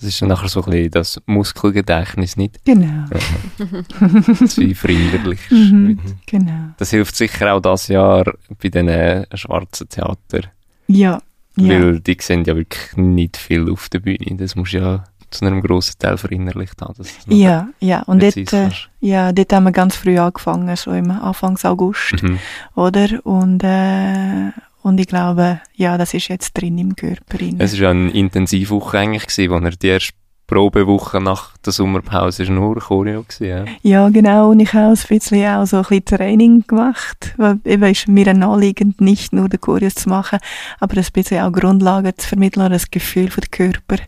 [0.00, 2.64] Das ist dann nachher so ein bisschen das Muskelgedächtnis nicht.
[2.64, 3.04] Genau.
[4.46, 5.40] zu verinnerlich.
[5.50, 5.98] Mhm.
[6.26, 6.70] Genau.
[6.76, 8.24] Das hilft sicher auch das Jahr
[8.62, 10.42] bei diesen schwarzen Theater.
[10.86, 11.20] Ja.
[11.56, 11.68] ja.
[11.68, 14.36] Weil die sehen ja wirklich nicht viel auf der Bühne.
[14.36, 16.94] Das muss ja zu einem grossen Teil verinnerlicht haben.
[16.96, 18.02] das Ja, ja.
[18.02, 22.38] Und dort, äh, ja, dort haben wir ganz früh angefangen, so im Anfangs August, Mhm.
[22.74, 23.08] oder?
[23.26, 27.40] Und, äh, und ich glaube, ja, das ist jetzt drin im Körper.
[27.40, 27.56] rein.
[27.58, 30.12] Es war eine Intensivwoche eigentlich, gewesen, wo er die erste
[30.48, 33.64] Probewoche nach der Sommerpause ist nur Choreo gewesen, ja.
[33.82, 34.50] Ja, genau.
[34.50, 37.34] Und ich habe auch ein bisschen auch so ein bisschen Training gemacht.
[37.36, 40.38] Weil eben ist mir ein Anliegen, nicht nur den Choreos zu machen,
[40.80, 43.98] aber ein bisschen auch Grundlagen zu vermitteln und das Gefühl für den Körper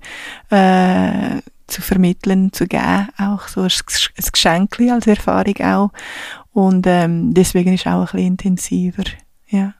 [0.48, 3.08] äh, zu vermitteln, zu geben.
[3.18, 3.70] Auch so ein
[4.32, 5.90] Geschenk als Erfahrung auch.
[6.52, 9.04] Und ähm, deswegen ist es auch ein bisschen intensiver.
[9.48, 9.74] Ja.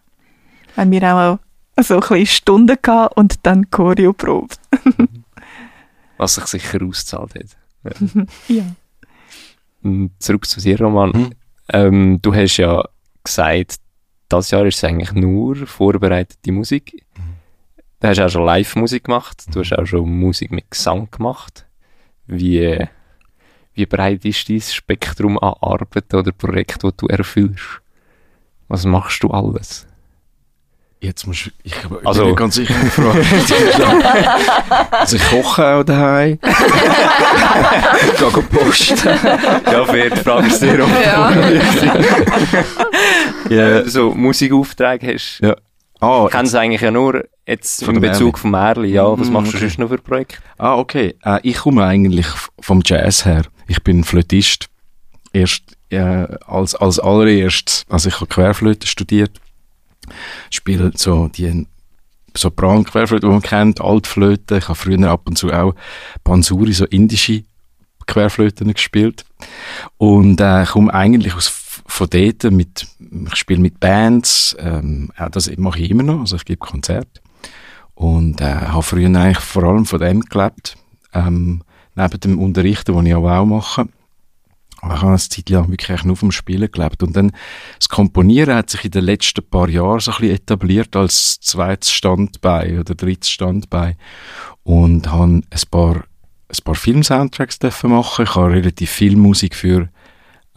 [0.77, 1.39] Haben wir auch
[1.83, 4.59] so ein bisschen Stunden gehabt und dann Choreo probt.
[6.17, 7.57] Was sich sicher ausgezahlt hat.
[8.49, 8.65] Ja.
[9.83, 11.11] Und Zurück zu dir, Roman.
[11.11, 11.31] Mhm.
[11.73, 12.85] Ähm, du hast ja
[13.25, 13.77] gesagt,
[14.29, 17.05] das Jahr ist es eigentlich nur vorbereitete Musik.
[18.01, 19.45] Du hast auch schon Live-Musik gemacht.
[19.53, 21.67] Du hast auch schon Musik mit Gesang gemacht.
[22.27, 22.87] Wie,
[23.75, 27.81] wie breit ist dein Spektrum an Arbeiten oder Projekten, die du erfüllst?
[28.69, 29.87] Was machst du alles?
[31.03, 33.25] Jetzt musst du, ich bin Also- nicht ganz sicher die Frage.
[34.91, 36.39] also ich koche auch daheim.
[38.19, 39.09] Gehe posten.
[39.73, 40.89] ja, fair, die Frage ist dir auch.
[43.51, 43.57] Ja.
[43.77, 45.57] Wenn du so Musikaufträge hast, ja.
[46.01, 48.91] Ah, kennst du eigentlich ja nur jetzt Von im dem Bezug vom Merli.
[48.93, 49.67] Ja, was Mhm, machst du okay.
[49.67, 50.37] sonst noch für Projekte?
[50.57, 51.15] Ah, okay.
[51.25, 52.27] Äh, ich komme eigentlich
[52.61, 53.43] vom Jazz her.
[53.67, 54.67] Ich bin Flötist.
[55.33, 59.33] Erst äh, als, als allererstes, also ich habe Querflöte studiert.
[60.51, 61.67] Spiele so die
[62.37, 64.59] Sopran-Querflöte, die man kennt, Altflöte.
[64.59, 65.75] Ich habe früher ab und zu auch
[66.25, 67.45] Bansuri, so indische
[68.07, 69.25] Querflöten gespielt.
[69.97, 75.51] Und äh, komme eigentlich aus, von dort mit, ich spiele mit Bands, ähm, auch das
[75.57, 77.21] mache ich immer noch, also ich gebe Konzerte.
[77.95, 80.77] Und äh, habe früher eigentlich vor allem von dem gelebt,
[81.13, 81.63] ähm,
[81.95, 83.89] neben dem Unterrichten, das ich auch mache.
[84.81, 87.03] Aber ich habe eine Zeit lang wirklich nur vom Spielen gelebt.
[87.03, 87.33] Und dann
[87.79, 91.93] das Komponieren hat sich in den letzten paar Jahren so ein bisschen etabliert als zweites
[91.93, 93.97] Standbein oder drittes Standbein.
[94.63, 98.25] Und habe ein paar, ein paar Film-Soundtracks machen.
[98.25, 99.89] Ich habe relativ viel Musik für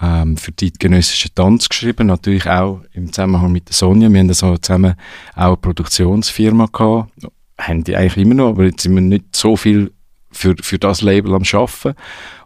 [0.02, 4.12] ähm, für zeitgenössischen Tanz geschrieben, natürlich auch im Zusammenhang mit der Sonja.
[4.12, 4.96] Wir haben so zusammen
[5.36, 7.12] auch eine Produktionsfirma gehabt,
[7.58, 9.94] haben die eigentlich immer noch, aber jetzt sind wir nicht so viel
[10.32, 11.94] für, für das Label am Schaffen,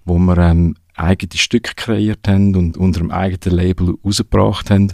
[0.06, 4.92] wo wir ähm, eigene Stücke kreiert haben und unter dem eigenen Label rausgebracht haben.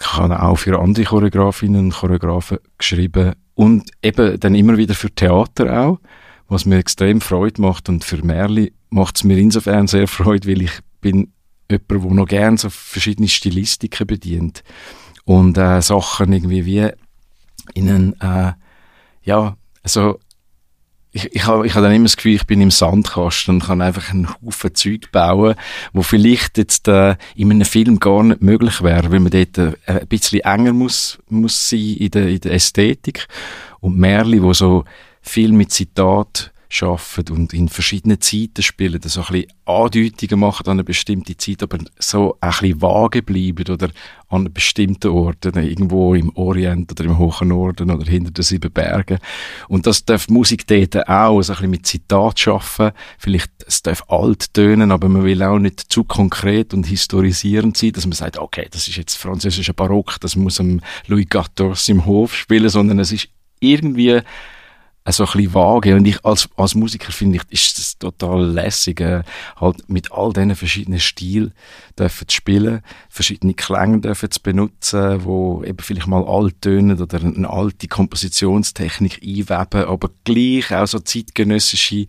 [0.00, 5.10] Ich habe auch für andere Choreografinnen und Choreografen geschrieben und eben dann immer wieder für
[5.10, 6.00] Theater auch,
[6.48, 10.62] was mir extrem Freude macht und für Merli macht es mir insofern sehr Freude, weil
[10.62, 11.32] ich bin
[11.70, 14.62] jemand, der noch gerne so verschiedene Stilistiken bedient
[15.24, 16.90] und äh, Sachen irgendwie wie
[17.74, 18.52] in einen, äh,
[19.22, 20.20] ja, also
[21.16, 23.80] ich, ich habe ich hab dann immer das Gefühl, ich bin im Sandkasten und kann
[23.80, 25.54] einfach einen Haufen Zeug bauen,
[25.92, 29.72] wo vielleicht jetzt äh, in einem Film gar nicht möglich wäre, weil man dort äh,
[29.86, 33.26] ein bisschen enger muss, muss sein in der, in der Ästhetik.
[33.80, 34.84] Und Merli, wo so
[35.22, 40.72] viel mit Zitat schaffen und in verschiedenen Zeiten spielen, so ein bisschen Andeutungen machen an
[40.72, 43.88] eine bestimmte Zeit, aber so ein bisschen vage bleiben oder
[44.28, 49.18] an bestimmten Ort, irgendwo im Orient oder im hohen Norden oder hinter den sieben Bergen.
[49.68, 52.90] Und das darf Musik dort auch so ein bisschen mit Zitat schaffen.
[53.18, 57.92] Vielleicht, es darf alt tönen, aber man will auch nicht zu konkret und historisierend sein,
[57.92, 62.06] dass man sagt, okay, das ist jetzt französischer Barock, das muss am Louis XIV im
[62.06, 63.28] Hof spielen, sondern es ist
[63.60, 64.20] irgendwie
[65.12, 65.94] so ein bisschen vage.
[65.94, 69.22] Und ich als, als Musiker finde ich, ist das total lässig, äh,
[69.56, 71.52] halt mit all diesen verschiedenen Stilen
[71.98, 77.20] dürfen zu spielen, verschiedene Klänge dürfen zu benutzen, wo eben vielleicht mal alt tönen oder
[77.20, 82.06] eine alte Kompositionstechnik einweben, aber gleich auch so zeitgenössische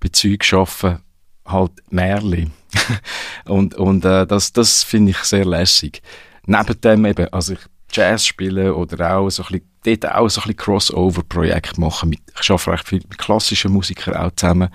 [0.00, 0.98] Bezüge schaffen,
[1.44, 2.48] halt Märli.
[3.46, 6.02] und und äh, das, das finde ich sehr lässig.
[6.46, 10.40] Neben dem eben, also ich Jazz spielen oder auch so ein bisschen, dort auch so
[10.40, 12.10] ein bisschen Crossover-Projekt machen.
[12.10, 14.68] Mit, ich arbeite recht viel mit klassischen Musikern auch zusammen.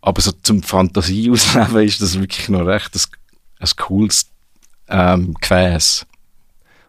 [0.00, 3.02] Aber so zum Fantasie ausleben ist das wirklich noch recht ein,
[3.60, 4.30] ein cooles
[4.88, 6.06] ähm, Gefäß.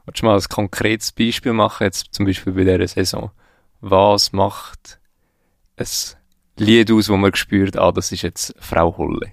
[0.06, 3.32] Willst du mal ein konkretes Beispiel machen, jetzt zum Beispiel bei dieser Saison?
[3.82, 5.00] Was macht
[5.78, 5.86] ein
[6.58, 9.32] Lied aus, wo man spürt, ah, das ist jetzt Frau Holle?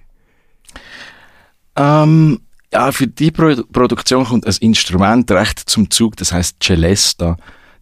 [1.76, 2.41] Ähm,
[2.72, 7.37] ja, für die Pro Produktion kommt ein Instrument recht zum Zug, das heißt Celesta.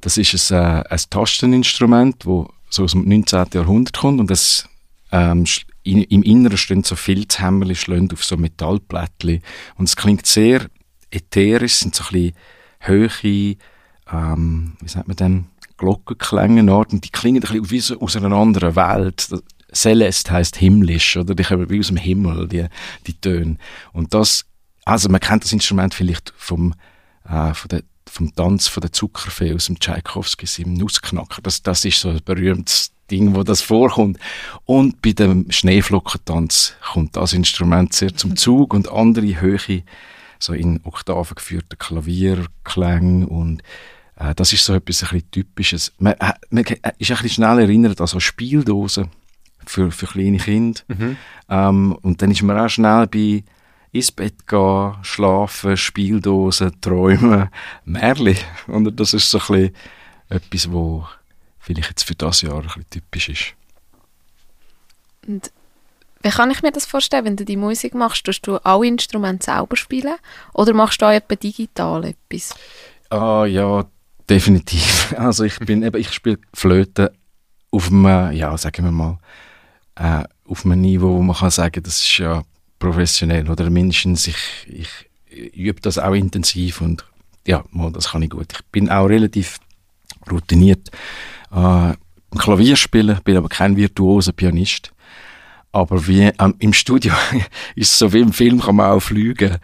[0.05, 3.47] Das ist ein, äh, ein Tasteninstrument, wo so aus dem 19.
[3.55, 4.69] Jahrhundert kommt und das
[5.13, 5.47] ähm,
[5.83, 9.43] in, im Inneren stehen so Filzhämmerli schlönd auf so Metallplättchen
[9.77, 10.67] und es klingt sehr
[11.11, 12.37] ätherisch, sind so ein bisschen
[12.81, 13.57] höhere,
[14.13, 15.47] ähm, wie sagt man denn,
[15.79, 19.27] Glockenklänge und die klingen ein bisschen wie so aus einer anderen Welt.
[19.73, 21.35] Celeste heißt himmlisch, oder?
[21.35, 22.67] Die kommen wie aus dem Himmel, die,
[23.07, 23.57] die Töne.
[23.95, 24.45] Und das,
[24.85, 26.75] also man kennt das Instrument vielleicht vom,
[27.27, 27.83] äh, von der,
[28.15, 31.43] vom Tanz von der Zuckerfee aus dem Tchaikovsky, im Nussknacker.
[31.43, 34.19] Das, das ist so ein berühmtes Ding, wo das vorkommt.
[34.65, 39.83] Und bei dem Schneeflockentanz kommt das Instrument sehr zum Zug und andere Höhe,
[40.39, 43.63] so in Oktaven geführte Klavierklänge und
[44.17, 45.93] äh, das ist so etwas ein bisschen Typisches.
[45.99, 49.11] Man, äh, man ist ein bisschen schnell erinnert an so Spieldosen
[49.67, 50.81] für, für kleine Kinder.
[50.87, 51.17] Mhm.
[51.49, 53.43] Ähm, und dann ist man auch schnell bei
[53.95, 57.49] ins Bett gehen, schlafen, Spieldosen, träumen,
[57.85, 58.37] Märli.
[58.67, 59.77] Und das ist so ein bisschen
[60.29, 61.07] etwas, wo
[61.61, 63.55] vielleicht jetzt für das Jahr ein bisschen typisch ist.
[65.27, 65.53] Und
[66.23, 68.25] wie kann ich mir das vorstellen, wenn du die Musik machst?
[68.25, 70.17] Tust du alle Instrumente selber spielen
[70.55, 72.53] oder machst du auch etwa digital etwas?
[73.11, 73.85] Ah ja,
[74.29, 75.15] definitiv.
[75.19, 77.13] Also ich bin eben, ich spiele Flöte
[77.71, 79.19] auf einem, ja, sagen wir mal,
[79.95, 82.43] äh, auf einem Niveau, wo man kann sagen, das ist ja
[82.85, 87.05] professionell oder mindestens ich, ich übe das auch intensiv und
[87.47, 88.53] ja, das kann ich gut.
[88.53, 89.59] Ich bin auch relativ
[90.31, 90.91] routiniert
[91.51, 91.95] äh,
[92.37, 94.93] Klavier spielen, bin aber kein virtuoser Pianist.
[95.73, 97.13] Aber wie ähm, im Studio
[97.77, 99.59] ist es so wie im Film kann man auch fliegen.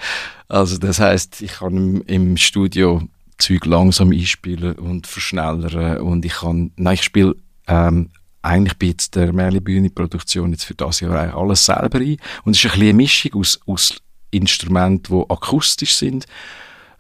[0.49, 3.03] Also das heißt, ich kann im, im Studio
[3.39, 8.11] Zeug langsam einspielen und verschnellern und ich kann, nein, ich spiele ähm,
[8.43, 12.65] eigentlich bei jetzt der Merli-Bühne-Produktion jetzt für das Jahr eigentlich alles selber ein und es
[12.65, 13.97] ist ein bisschen eine Mischung aus, aus
[14.31, 16.27] Instrumenten, die akustisch sind,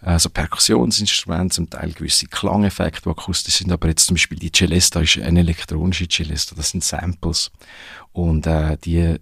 [0.03, 5.01] also Perkussionsinstrumente, zum Teil gewisse Klangeffekte, die akustisch sind, aber jetzt zum Beispiel die Celesta
[5.01, 7.51] ist eine elektronische Celesta, das sind Samples
[8.12, 9.16] und äh, die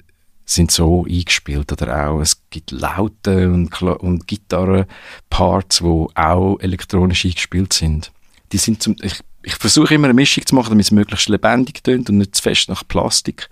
[0.44, 7.74] sind so eingespielt oder auch es gibt Laute und, und Gitarrenparts, wo auch elektronisch eingespielt
[7.74, 8.12] sind.
[8.52, 11.82] Die sind zum, ich, ich versuche immer eine Mischung zu machen, damit es möglichst lebendig
[11.82, 13.48] tönt und nicht zu fest nach Plastik.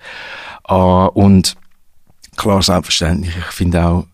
[0.69, 1.57] Uh, und
[2.37, 4.07] klar, selbstverständlich, ich finde auch,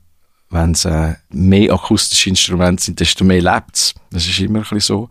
[0.51, 3.95] wenn es äh, mehr akustische Instrumente sind, desto mehr lebt es.
[4.11, 5.09] Das ist immer ein bisschen so.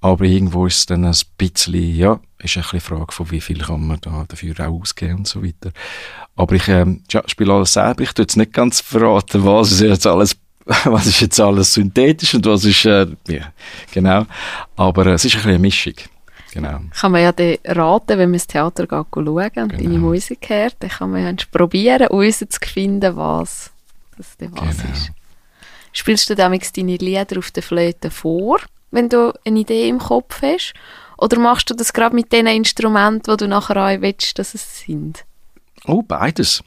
[0.00, 3.58] Aber irgendwo ist es dann ein bisschen, ja, ist ein bisschen Frage von wie viel
[3.58, 5.70] kann man da dafür auch ausgeben und so weiter.
[6.36, 8.02] Aber ich ähm, ja, spiele alles selber.
[8.02, 10.36] Ich tue jetzt nicht ganz verraten, was ist jetzt alles
[10.84, 13.52] was ist jetzt alles synthetisch und was ist, äh, ja,
[13.92, 14.26] genau.
[14.76, 15.94] Aber äh, es ist ein bisschen eine Mischung.
[16.52, 16.80] Genau.
[16.98, 19.66] Kann man ja dann raten, wenn man ins Theater geht, schauen und genau.
[19.66, 23.72] deine Musik hört, dann kann man ja probieren, uns zu finden, was
[24.16, 24.92] das was genau.
[24.92, 25.10] ist.
[25.92, 28.60] Spielst du damals deine Lieder auf der Flöte vor?
[28.94, 30.72] wenn du eine Idee im Kopf hast?
[31.18, 34.80] Oder machst du das gerade mit den Instrumenten, die du nachher auch willst, dass es
[34.80, 35.24] sind?
[35.86, 36.62] Oh, beides.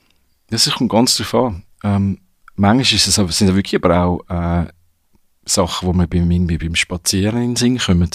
[0.50, 1.64] Das kommt ganz darauf an.
[1.84, 2.20] Ähm,
[2.58, 4.68] manchmal ist es, sind es wirklich aber auch äh,
[5.45, 8.10] Sachen, die mir beim, beim Spazieren in den Sinn kommen.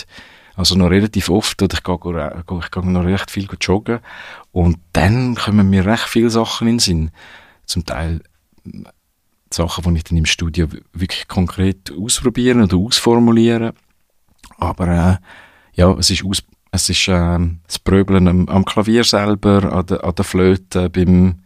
[0.55, 1.74] Also noch relativ oft, oder
[2.38, 4.01] ich gehe, ich gehe noch recht viel joggen
[4.51, 7.11] und dann kommen mir recht viele Sachen in den Sinn.
[7.64, 8.20] Zum Teil
[9.53, 13.72] Sachen, die ich dann im Studio wirklich konkret ausprobieren oder ausformulieren.
[14.59, 15.16] Aber äh,
[15.74, 20.05] ja, es ist, aus, es ist äh, das Pröbeln am, am, Klavier selber, an der,
[20.05, 21.43] an der Flöte, beim,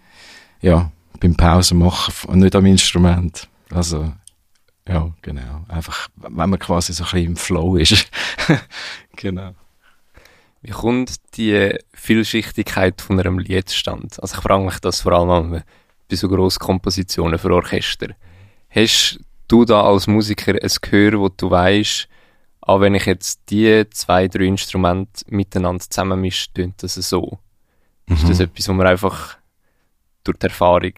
[0.60, 0.90] ja,
[1.20, 3.48] beim Pausenmachen und nicht am Instrument.
[3.70, 4.12] Also,
[4.88, 5.64] ja, genau.
[5.68, 8.08] Einfach, wenn man quasi so ein bisschen im Flow ist.
[9.16, 9.52] genau.
[10.62, 14.20] Wie kommt die Vielschichtigkeit von einem Lied stand?
[14.20, 15.62] Also ich frage mich das vor allem
[16.08, 18.08] bei so grossen Kompositionen für Orchester.
[18.68, 22.08] Hast du da als Musiker ein Gehör, wo du weißt,
[22.62, 27.38] auch wenn ich jetzt die zwei, drei Instrumente miteinander zusammenmische, tönt das so.
[28.06, 28.16] Mhm.
[28.16, 28.44] Ist das mhm.
[28.46, 29.36] etwas, wo man einfach
[30.26, 30.92] durch die Erfahrung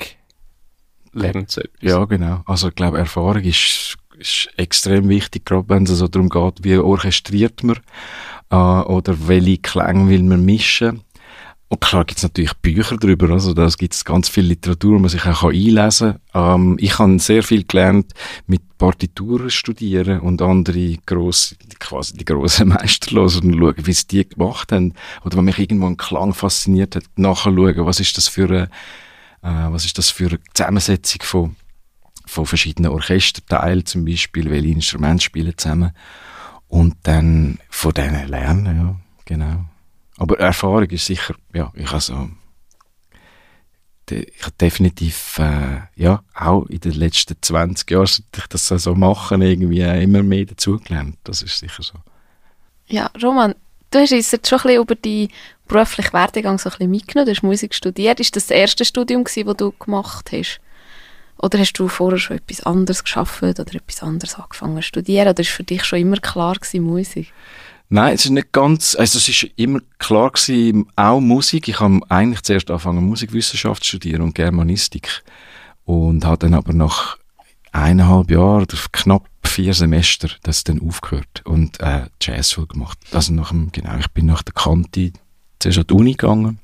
[1.13, 1.51] lernt?
[1.51, 2.43] So ja, genau.
[2.47, 6.77] Also ich glaube, Erfahrung ist, ist extrem wichtig, gerade wenn es so darum geht, wie
[6.77, 7.79] orchestriert man
[8.51, 11.03] äh, oder welche Klänge will man mischen.
[11.71, 14.99] Und klar gibt es natürlich Bücher darüber, also da gibt es ganz viel Literatur, wo
[15.01, 16.61] man sich auch einlesen kann.
[16.63, 18.15] Ähm, ich habe sehr viel gelernt
[18.47, 24.07] mit Partituren studieren und andere grosse, quasi die grossen Meister hören und schauen, wie sie
[24.07, 24.95] die gemacht haben.
[25.25, 28.71] Oder wenn mich irgendwo ein Klang fasziniert hat, nachher schauen, was ist das für eine,
[29.43, 31.57] äh, was ist das für eine Zusammensetzung von
[32.27, 35.93] von verschiedenen Orchesterteilen zum Beispiel, welche Instrumente spielen zusammen
[36.69, 39.65] und dann von denen lernen, ja, genau.
[40.19, 42.29] Aber Erfahrung ist sicher, ja, ich also
[44.11, 49.43] ich habe definitiv, äh, ja, auch in den letzten 20 Jahren, ich das so machen,
[49.43, 51.19] irgendwie immer mehr dazugelernt.
[51.25, 51.99] Das ist sicher so.
[52.87, 53.55] Ja, Roman,
[53.91, 55.29] du hast uns jetzt schon ein bisschen über die
[55.67, 57.27] berufliche Werdegang so ein bisschen mitgenommen.
[57.27, 58.21] Du hast Musik studiert.
[58.21, 60.61] Ist das das erste Studium gewesen, das du gemacht hast?
[61.41, 65.29] Oder hast du vorher schon etwas anderes geschafft oder etwas anderes angefangen zu studieren?
[65.29, 67.33] Oder ist für dich schon immer klar gewesen, Musik?
[67.91, 71.69] Nein, es ist nicht ganz, also es ist immer klar gewesen, auch Musik.
[71.69, 75.23] Ich habe eigentlich zuerst angefangen, Musikwissenschaft zu studieren und Germanistik.
[75.85, 77.18] Und habe dann aber nach
[77.83, 82.99] eineinhalb Jahren oder knapp vier Semester das dann aufgehört und äh, Jazzschule gemacht.
[83.13, 85.13] Also nach dem, genau, ich bin nach der Kante
[85.59, 86.59] zuerst an die Uni gegangen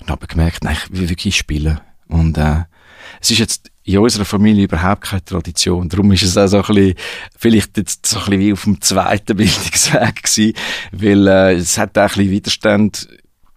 [0.00, 1.80] und habe gemerkt, nein, ich will wirklich spielen.
[2.08, 2.64] Und äh,
[3.20, 5.88] es ist jetzt in unserer Familie überhaupt keine Tradition.
[5.88, 6.94] Darum ist es auch so ein bisschen,
[7.36, 10.52] vielleicht jetzt so ein bisschen wie auf dem zweiten Bildungsweg gewesen,
[10.92, 13.08] weil äh, es hat auch ein bisschen Widerstand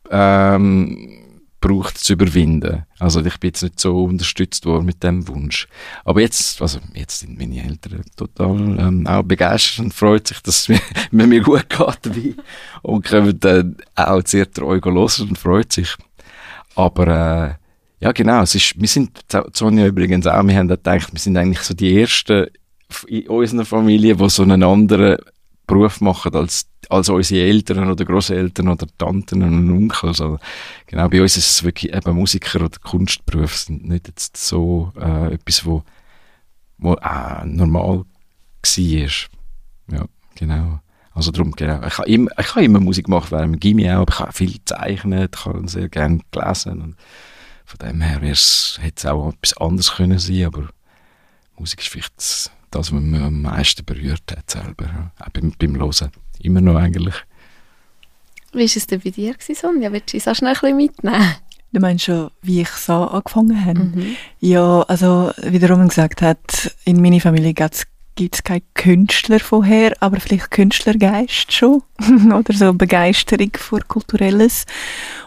[0.10, 1.25] ähm,
[1.66, 2.86] braucht zu überwinden.
[3.00, 5.68] Also ich bin jetzt nicht so unterstützt worden mit dem Wunsch.
[6.04, 10.70] Aber jetzt, also jetzt sind meine Eltern total ähm, auch begeistert und freut sich, dass
[10.70, 10.80] es
[11.12, 12.34] mir, gut geht dabei
[12.84, 15.96] und können dann auch sehr treu hören und freut sich.
[16.76, 18.44] Aber äh, ja, genau.
[18.44, 22.00] Es ist, wir sind, Sonja übrigens auch, wir haben gedacht, wir sind eigentlich so die
[22.00, 22.48] Ersten
[23.08, 25.18] in unserer Familie, die so einen anderen
[25.66, 30.10] Beruf machen als, als unsere Eltern oder Großeltern oder Tanten und Onkel.
[30.10, 30.38] Also,
[30.86, 35.34] genau, bei uns ist es wirklich eben Musiker oder Kunstberufe sind nicht jetzt so äh,
[35.34, 35.84] etwas, wo,
[36.78, 38.06] wo äh, normal
[38.64, 39.10] war.
[39.92, 40.06] Ja,
[40.36, 40.80] genau.
[41.14, 41.86] Also darum, genau.
[41.86, 44.34] Ich habe immer, ich habe immer Musik gemacht während dem Gimmi auch, aber ich habe
[44.34, 46.96] viel gezeichnet, ich habe sehr gerne gelesen und
[47.66, 50.70] von dem her hätte es auch etwas anderes können sein, aber
[51.58, 56.12] Musik ist vielleicht das, was mich am meisten berührt hat selber, auch beim, beim Hören.
[56.40, 57.16] Immer noch eigentlich.
[58.56, 59.92] Wie war es denn bei dir, Sonja?
[59.92, 61.36] Willst du uns auch schnell ein bisschen mitnehmen?
[61.74, 63.80] Du meinst schon, wie ich so angefangen habe?
[63.80, 64.16] Mhm.
[64.40, 69.94] Ja, also wie der Roman gesagt hat, in meiner Familie gibt es keinen Künstler vorher,
[70.00, 71.84] aber vielleicht Künstlergeist schon
[72.34, 74.66] oder so Begeisterung vor Kulturelles.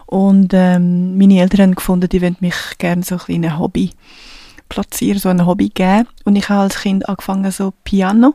[0.07, 3.91] Und ähm, meine Eltern haben gefunden, die wollen mich gerne so ein ein Hobby
[4.69, 6.07] platzieren, so ein Hobby geben.
[6.23, 8.33] Und ich habe als Kind angefangen, so Piano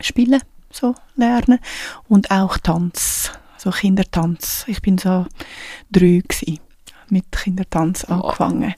[0.00, 0.40] spielen,
[0.72, 1.58] so lernen.
[2.08, 4.64] Und auch Tanz, so Kindertanz.
[4.66, 5.26] Ich bin so
[5.90, 6.60] drei gewesen,
[7.08, 8.74] mit Kindertanz angefangen.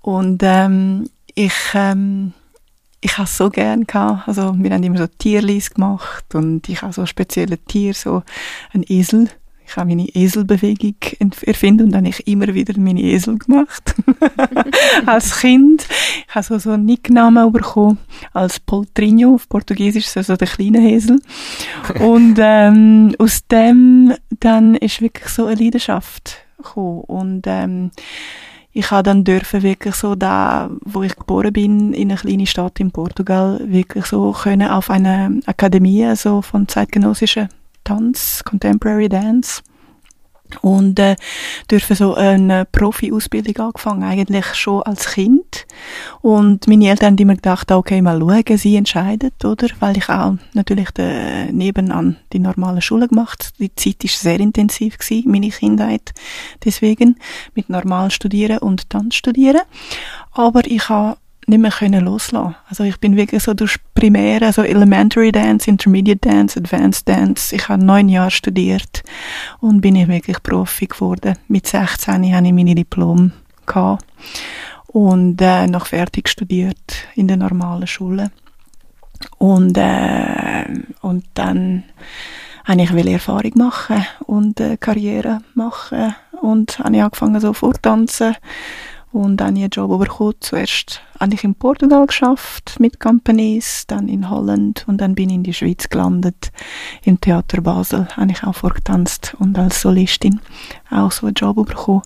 [0.00, 1.54] Und ähm, ich...
[1.74, 2.32] Ähm,
[3.00, 4.26] ich habe es so gerne gehabt.
[4.26, 8.24] Also, wir haben immer so Tierlis gemacht und ich habe so spezielle Tier, so
[8.72, 9.30] ein Esel
[9.68, 10.96] ich habe meine Eselbewegung
[11.42, 13.94] erfinden und dann habe ich immer wieder meine Esel gemacht.
[15.06, 15.86] als Kind.
[16.26, 17.98] Ich habe so, so einen Nicknamen bekommen
[18.32, 21.20] als Poltrinho auf Portugiesisch, so der kleine Esel.
[22.00, 27.00] und ähm, aus dem dann ist wirklich so eine Leidenschaft gekommen.
[27.02, 27.90] Und ähm,
[28.72, 32.80] ich habe dann dürfen wirklich so da, wo ich geboren bin, in einer kleinen Stadt
[32.80, 37.48] in Portugal, wirklich so können auf eine Akademie so von zeitgenössischen
[37.88, 39.62] Tanz, Contemporary Dance.
[40.62, 41.16] Und äh,
[41.70, 45.66] dürfen so eine Profi-Ausbildung angefangen, eigentlich schon als Kind.
[46.22, 49.68] Und meine Eltern haben immer gedacht, okay, mal schauen, sie entscheidet, oder?
[49.80, 53.52] Weil ich auch natürlich de, nebenan die normale Schule gemacht.
[53.58, 56.14] Die Zeit ist sehr intensiv gewesen, meine Kindheit.
[56.64, 57.18] Deswegen
[57.54, 59.62] mit normal studieren und Tanz studieren.
[60.32, 61.18] Aber ich habe
[61.48, 62.54] nicht mehr können loslassen.
[62.68, 67.54] Also ich bin wirklich so durch Primäre, also Elementary Dance, Intermediate Dance, Advanced Dance.
[67.54, 69.02] Ich habe neun Jahre studiert
[69.60, 71.36] und bin ich wirklich Profi geworden.
[71.48, 73.32] Mit 16 hatte ich meine Diplom
[73.66, 74.04] gehabt
[74.88, 78.30] und äh, noch fertig studiert in der normalen Schule.
[79.38, 80.64] Und, äh,
[81.00, 81.84] und dann
[82.64, 88.36] habe ich Erfahrung machen und äh, Karriere machen und habe angefangen so vortanzen
[89.12, 90.34] und dann einen Job bekommen.
[90.40, 95.36] Zuerst habe ich in Portugal geschafft mit Companies, dann in Holland und dann bin ich
[95.36, 96.52] in die Schweiz gelandet.
[97.04, 100.40] Im Theater Basel habe ich auch vorgetanzt und als Solistin
[100.90, 102.02] auch so einen Job bekommen.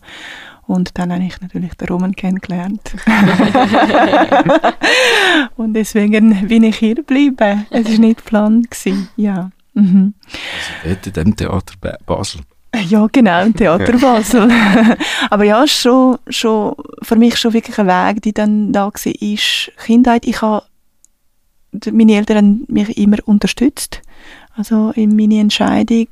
[0.67, 2.95] Und dann habe ich natürlich den Roman kennengelernt.
[5.57, 7.67] und deswegen bin ich hier geblieben.
[7.71, 8.69] Es war nicht geplant.
[9.17, 9.51] Ja.
[9.75, 10.15] Mhm.
[10.85, 11.75] Also dort in dem Theater
[12.07, 12.43] Basel?
[12.89, 14.51] Ja, genau, im Theater Basel.
[15.31, 19.73] Aber ja, schon, schon, für mich schon wirklich ein Weg, der dann da war, ist
[19.85, 20.27] Kindheit.
[20.27, 20.65] Ich habe,
[21.91, 24.01] meine Eltern haben mich immer unterstützt.
[24.57, 26.09] also in meine Entscheidung.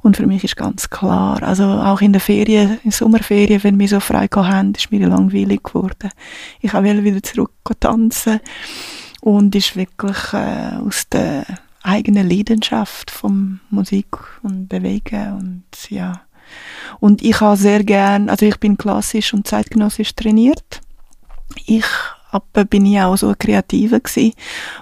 [0.00, 3.88] Und für mich ist ganz klar, also auch in der Ferien, in Sommerferien, wenn wir
[3.88, 6.10] so frei haben, ist mir langweilig geworden.
[6.60, 8.40] Ich will wieder zurück tanzen
[9.20, 11.44] und ist wirklich äh, aus der
[11.88, 14.06] eigenen Leidenschaft von Musik
[14.42, 16.22] und Bewegen und ja.
[17.00, 20.80] Und ich habe sehr gern, also ich bin klassisch und zeitgenössisch trainiert.
[21.66, 21.84] Ich
[22.30, 24.34] aber bin ich auch so ein Kreativer gewesen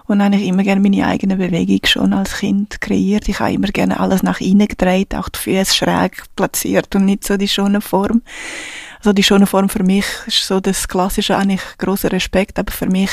[0.06, 3.28] und eigentlich immer gerne meine eigene Bewegung schon als Kind kreiert.
[3.28, 7.24] Ich habe immer gerne alles nach innen gedreht, auch die Füße schräg platziert und nicht
[7.24, 8.22] so die schöne Form.
[8.98, 12.86] Also die schöne Form für mich ist so das Klassische eigentlich großer Respekt, aber für
[12.86, 13.10] mich,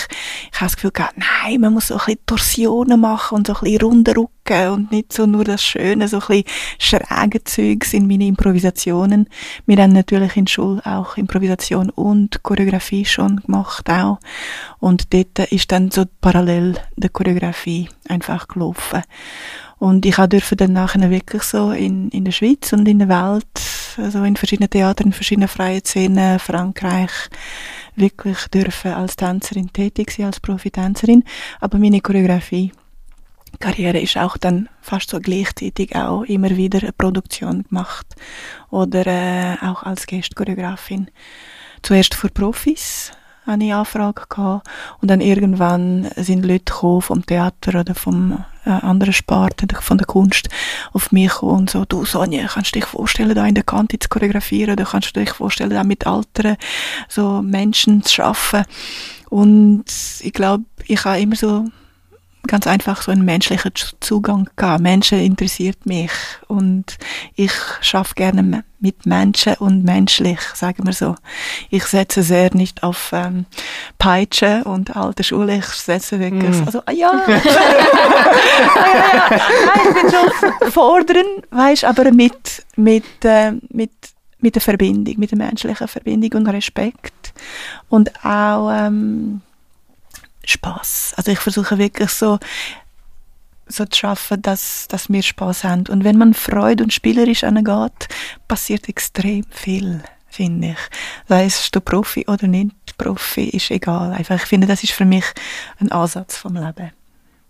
[0.51, 3.53] ich habe das Gefühl gehabt, nein, man muss so ein bisschen Torsionen machen und so
[3.53, 6.45] ein bisschen runden Rücken und nicht so nur das Schöne, so ein bisschen
[6.79, 9.27] schräge Zeugs in meine Improvisationen.
[9.65, 14.19] Wir haben natürlich in Schule auch Improvisation und Choreografie schon gemacht auch
[14.79, 19.03] und dort ist dann so parallel die Choreografie einfach gelaufen.
[19.79, 23.45] Und ich durfte dann nachher wirklich so in, in der Schweiz und in der Welt,
[23.97, 27.11] also in verschiedenen Theatern, in verschiedenen freien Szenen, Frankreich,
[27.95, 31.23] wirklich dürfen als Tänzerin tätig sein, als Profitänzerin.
[31.59, 32.71] Aber meine Choreografie,
[33.59, 38.07] Karriere ist auch dann fast so gleichzeitig auch immer wieder eine Produktion gemacht
[38.69, 41.09] oder äh, auch als Gastchoreografin.
[41.81, 43.11] Zuerst für Profis,
[43.45, 44.67] eine Anfrage gehabt.
[45.01, 50.49] Und dann irgendwann sind Leute vom Theater oder vom äh, anderen Sparten, von der Kunst,
[50.93, 53.99] auf mich gekommen und so, du Sonja, kannst du dich vorstellen, da in der Kante
[53.99, 56.57] zu choreografieren oder kannst du dich vorstellen, da mit älteren
[57.09, 58.65] so Menschen zu arbeiten?
[59.29, 59.85] Und
[60.21, 61.65] ich glaube, ich habe immer so
[62.47, 64.81] ganz einfach so einen menschlichen Zugang gehabt.
[64.81, 66.11] Menschen interessiert mich
[66.47, 66.97] und
[67.35, 71.15] ich schaffe gerne mit Menschen und menschlich, sagen wir so.
[71.69, 73.45] Ich setze sehr nicht auf ähm,
[73.97, 76.63] Peitsche und alte Schule, ich setze wirklich, mm.
[76.65, 77.13] also, ah, ja.
[77.25, 77.41] ja, ja.
[79.65, 83.91] Nein, ich bin schon fordern, weißt, aber mit, mit, äh, mit,
[84.39, 87.33] mit der Verbindung, mit der menschlichen Verbindung und Respekt
[87.87, 89.41] und auch, ähm,
[90.45, 91.13] Spaß.
[91.17, 92.39] Also ich versuche wirklich so
[93.67, 95.85] so zu schaffen, dass, dass wir Spaß haben.
[95.87, 98.07] Und wenn man Freude und spielerisch angeht,
[98.47, 100.77] passiert extrem viel, finde ich.
[101.27, 104.11] Sei es du Profi oder nicht Profi, ist egal.
[104.11, 105.25] Einfach, ich finde, das ist für mich
[105.79, 106.91] ein Ansatz vom Leben.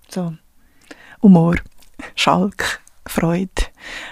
[0.07, 0.33] So,
[1.21, 1.55] Humor,
[2.15, 3.49] Schalk, Freude.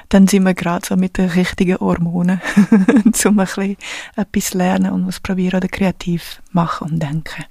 [0.09, 2.41] Dann sind wir gerade so mit den richtigen Hormonen,
[3.25, 3.77] um ein bisschen
[4.15, 7.45] etwas lernen und was probieren oder kreativ machen und denken.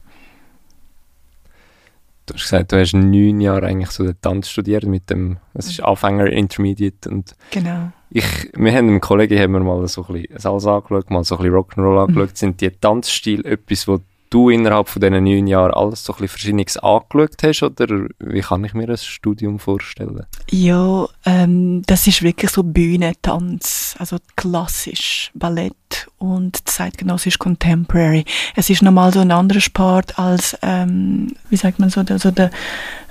[2.26, 5.66] Du hast gesagt, du hast neun Jahre eigentlich so den Tanz studiert mit dem, das
[5.66, 7.90] ist Anfänger, Intermediate und genau.
[8.10, 11.36] ich, wir haben einem Kollegen haben wir mal so ein bisschen Salsa angeschaut, mal so
[11.36, 12.30] ein bisschen Rock'n'Roll angeschaut.
[12.30, 12.36] Mhm.
[12.36, 14.00] Sind die Tanzstil etwas, wo
[14.30, 18.40] du innerhalb von diesen neun Jahren alles so ein bisschen Verschiedenes angeschaut hast oder wie
[18.40, 20.24] kann ich mir das Studium vorstellen?
[20.50, 25.74] Ja, ähm, das ist wirklich so Bühnentanz, also klassisch Ballett
[26.18, 28.24] und zeitgenössisch Contemporary.
[28.54, 32.30] Es ist nochmal so ein anderer Sport als, ähm, wie sagt man so, der, so
[32.30, 32.50] der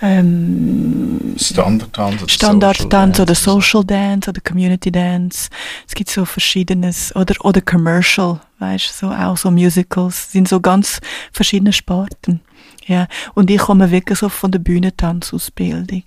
[0.02, 5.50] ähm, Standardtanz oder Standardtanz oder Social Dance oder Community Dance.
[5.88, 11.00] Es gibt so verschiedenes oder oder Commercial, weißt so auch so Musicals sind so ganz
[11.32, 12.42] verschiedene Sporten.
[12.86, 16.04] Ja, und ich komme wirklich so von der Bühnentanzausbildung.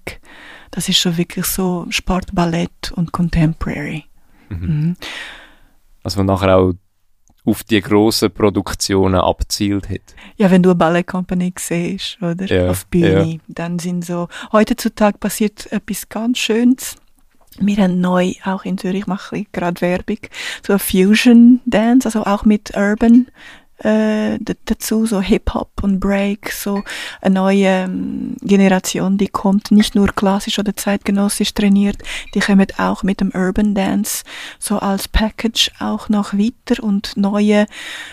[0.71, 4.05] Das ist so wirklich so Sport, Ballett und Contemporary.
[4.49, 4.59] Mhm.
[4.59, 4.97] Mhm.
[6.03, 6.73] Also nachher auch
[7.45, 10.15] auf die grossen Produktionen abzielt hat.
[10.37, 12.47] Ja, wenn du eine Ballettkompanie siehst, oder?
[12.47, 13.39] Ja, auf Bühne, ja.
[13.49, 16.97] dann sind so, heutzutage passiert etwas ganz Schönes.
[17.59, 20.19] Wir haben neu, auch in Zürich mache ich gerade Werbung,
[20.67, 23.27] so ein Fusion Dance, also auch mit Urban
[23.85, 26.83] äh, dazu, so Hip-Hop und Break, so
[27.21, 31.97] eine neue ähm, Generation, die kommt, nicht nur klassisch oder zeitgenössisch trainiert,
[32.35, 34.25] die kommen auch mit dem Urban Dance
[34.59, 37.67] so als Package auch noch weiter und neue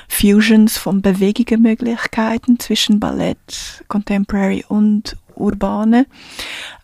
[0.08, 6.06] Fusions von Bewegungsmöglichkeiten zwischen Ballett, Contemporary und Urbane.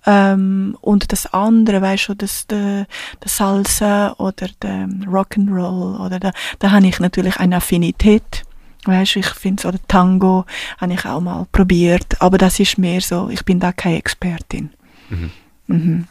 [0.06, 2.88] Ähm, und das andere, weißt du, das, der,
[3.24, 8.44] der Salsa oder der Rock'n'Roll oder da, da habe ich natürlich eine Affinität
[8.86, 10.46] Weißt, ich finde so, der Tango
[10.78, 14.70] habe ich auch mal probiert, aber das ist mehr so, ich bin da keine Expertin.
[15.10, 15.32] Mhm.
[15.68, 16.08] Mhm.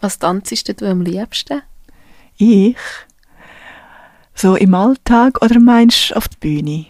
[0.00, 1.62] Was tanzest du am liebsten?
[2.36, 2.76] Ich?
[4.34, 6.86] So im Alltag oder meinst du auf die Bühne?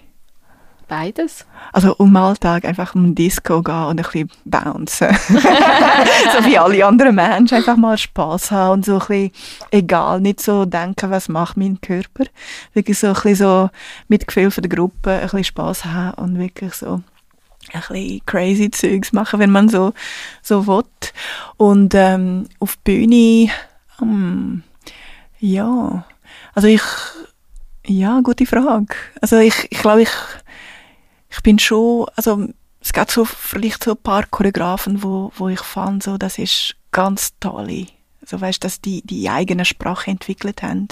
[0.88, 1.44] Beides.
[1.72, 5.08] Also um Alltag einfach um Disco gehen und ein bisschen bouncen.
[5.28, 9.32] so wie alle anderen Menschen, einfach mal Spass haben und so ein bisschen,
[9.72, 12.24] egal, nicht so denken, was macht mein Körper.
[12.72, 13.70] Wirklich so ein bisschen so
[14.06, 17.02] mit Gefühl von der Gruppe ein bisschen Spass haben und wirklich so
[17.72, 19.92] ein bisschen crazy Zeugs machen, wenn man so,
[20.40, 20.84] so will.
[21.56, 23.50] Und ähm, auf Bühne,
[24.00, 24.62] ähm,
[25.40, 26.04] ja,
[26.54, 26.82] also ich,
[27.86, 28.94] ja, gute Frage.
[29.20, 30.10] Also ich, ich glaube, ich,
[31.36, 32.48] ich bin schon, also
[32.80, 36.76] es gibt so vielleicht so ein paar Choreografen, wo, wo ich fand, so, das ist
[36.92, 37.86] ganz tolle.
[38.24, 40.88] So weißt, dass die die eigene Sprache entwickelt haben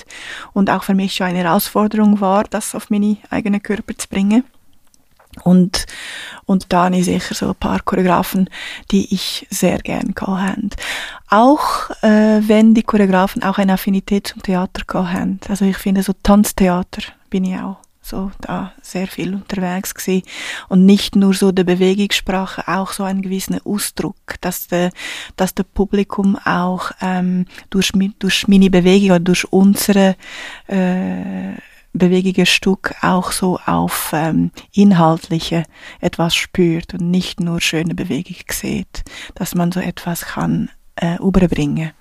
[0.53, 4.45] und auch für mich schon eine Herausforderung war, das auf meine eigenen Körper zu bringen.
[5.43, 5.87] Und,
[6.47, 8.49] und da habe ich sicher so ein paar Choreografen,
[8.93, 10.71] die ich sehr gern haben.
[11.29, 14.83] Auch äh, wenn die Choreografen auch eine Affinität zum Theater
[15.13, 15.41] haben.
[15.49, 20.23] Also ich finde so Tanztheater bin ich auch so da sehr viel unterwegs gewesen.
[20.69, 24.91] und nicht nur so der Bewegungssprache, auch so einen gewissen Ausdruck, dass der,
[25.37, 30.17] dass der Publikum auch ähm, durch, durch meine Bewegung oder durch unsere
[30.67, 31.55] äh,
[31.95, 35.65] bewegige Stück auch so auf ähm, inhaltliche
[36.01, 41.93] etwas spürt und nicht nur schöne Bewegung sieht, dass man so etwas kann äh, überbringen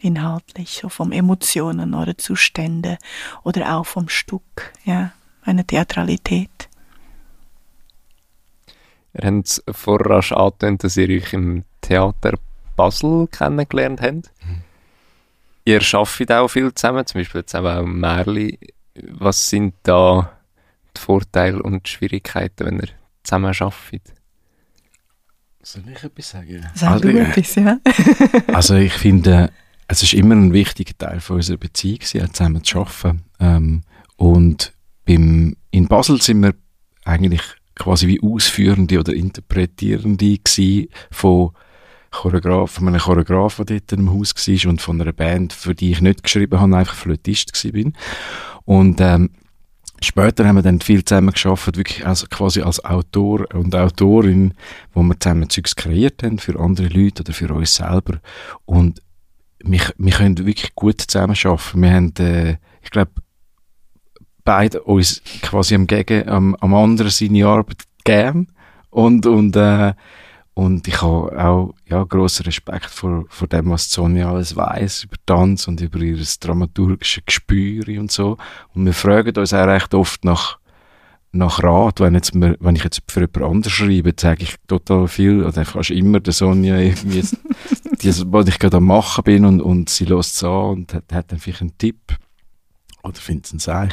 [0.00, 2.98] inhaltlich, so vom Emotionen oder Zustände
[3.42, 5.12] oder auch vom Stück, ja,
[5.46, 6.68] eine Theatralität.
[9.14, 12.34] Ihr habt vorher schon angetönt, dass ihr euch im Theater
[12.76, 14.30] Basel kennengelernt habt.
[14.44, 14.62] Mhm.
[15.64, 18.58] Ihr arbeitet auch viel zusammen, zum Beispiel zusammen auch Märli
[19.02, 20.32] was sind da
[20.96, 22.88] die Vorteile und die Schwierigkeiten, wenn ihr
[23.22, 24.14] zusammen arbeitet?
[25.62, 26.66] Soll ich etwas sagen?
[26.74, 27.78] Sag also, du etwas, ja.
[28.54, 29.50] also ich finde,
[29.88, 33.24] es ist immer ein wichtiger Teil von unserer Beziehung, zusammen zu arbeiten.
[33.40, 33.82] Ähm,
[34.16, 34.72] und
[35.06, 36.54] beim, in Basel sind wir
[37.04, 37.42] eigentlich
[37.74, 40.38] quasi wie Ausführende oder Interpretierende
[41.10, 41.50] von
[42.10, 45.92] Choreograf, von einem Choreograf, der dort im Haus war und von einer Band, für die
[45.92, 47.92] ich nicht geschrieben habe, einfach Flötist war.
[48.64, 49.30] Und ähm,
[50.00, 54.54] später haben wir dann viel zusammen geschafft, wirklich als, quasi als Autor und Autorin,
[54.92, 58.20] wo wir zusammen Zeugs kreiert haben für andere Leute oder für uns selber.
[58.64, 59.02] Und
[59.62, 61.82] wir, wir können wirklich gut zusammen arbeiten.
[61.82, 63.12] Wir haben, äh, ich glaube,
[64.46, 68.48] beide uns quasi am, Gegen, am, am anderen seine Arbeit gern
[68.88, 69.92] und, und äh,
[70.58, 75.16] und ich habe auch ja, grossen Respekt vor, vor dem, was Sonja alles weiß über
[75.26, 78.38] Tanz und über ihr dramaturgische Gespür und so.
[78.72, 80.58] Und wir fragen uns auch recht oft nach,
[81.30, 82.00] nach Rat.
[82.00, 85.62] Wenn, jetzt mir, wenn ich jetzt für jemand anderes schreibe, sage ich total viel, oder
[85.66, 87.20] fast immer der Sonja irgendwie,
[88.00, 91.12] die, was ich gerade am Machen bin und, und sie lässt es an und hat,
[91.12, 92.16] hat dann vielleicht einen Tipp.
[93.06, 93.92] Oder findet es ein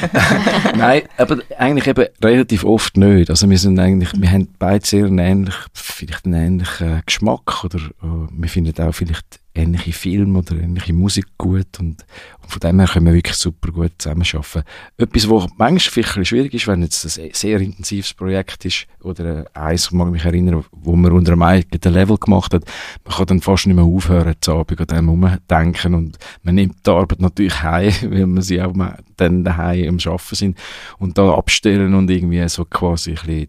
[0.76, 3.28] Nein, aber eigentlich eben relativ oft nicht.
[3.28, 8.28] Also wir sind eigentlich, wir haben beide sehr ähnlich, vielleicht einen ähnlichen Geschmack oder uh,
[8.30, 12.04] wir finden auch vielleicht ähnliche Filme oder ähnliche Musik gut und,
[12.42, 14.62] und von dem her können wir wirklich super gut zusammenarbeiten.
[14.96, 19.46] Etwas, was manchmal vielleicht ein schwierig ist, wenn jetzt ein sehr intensives Projekt ist oder
[19.54, 22.64] eins, mag mich erinnern, wo man unter einem eigenen Level gemacht hat,
[23.04, 26.86] man kann dann fast nicht mehr aufhören, zu Abend an dem umdenken und man nimmt
[26.86, 28.74] die Arbeit natürlich heim, weil man sie auch
[29.16, 30.58] dann daheim am Arbeiten sind
[30.98, 33.48] und da abstellen und irgendwie so quasi ein bisschen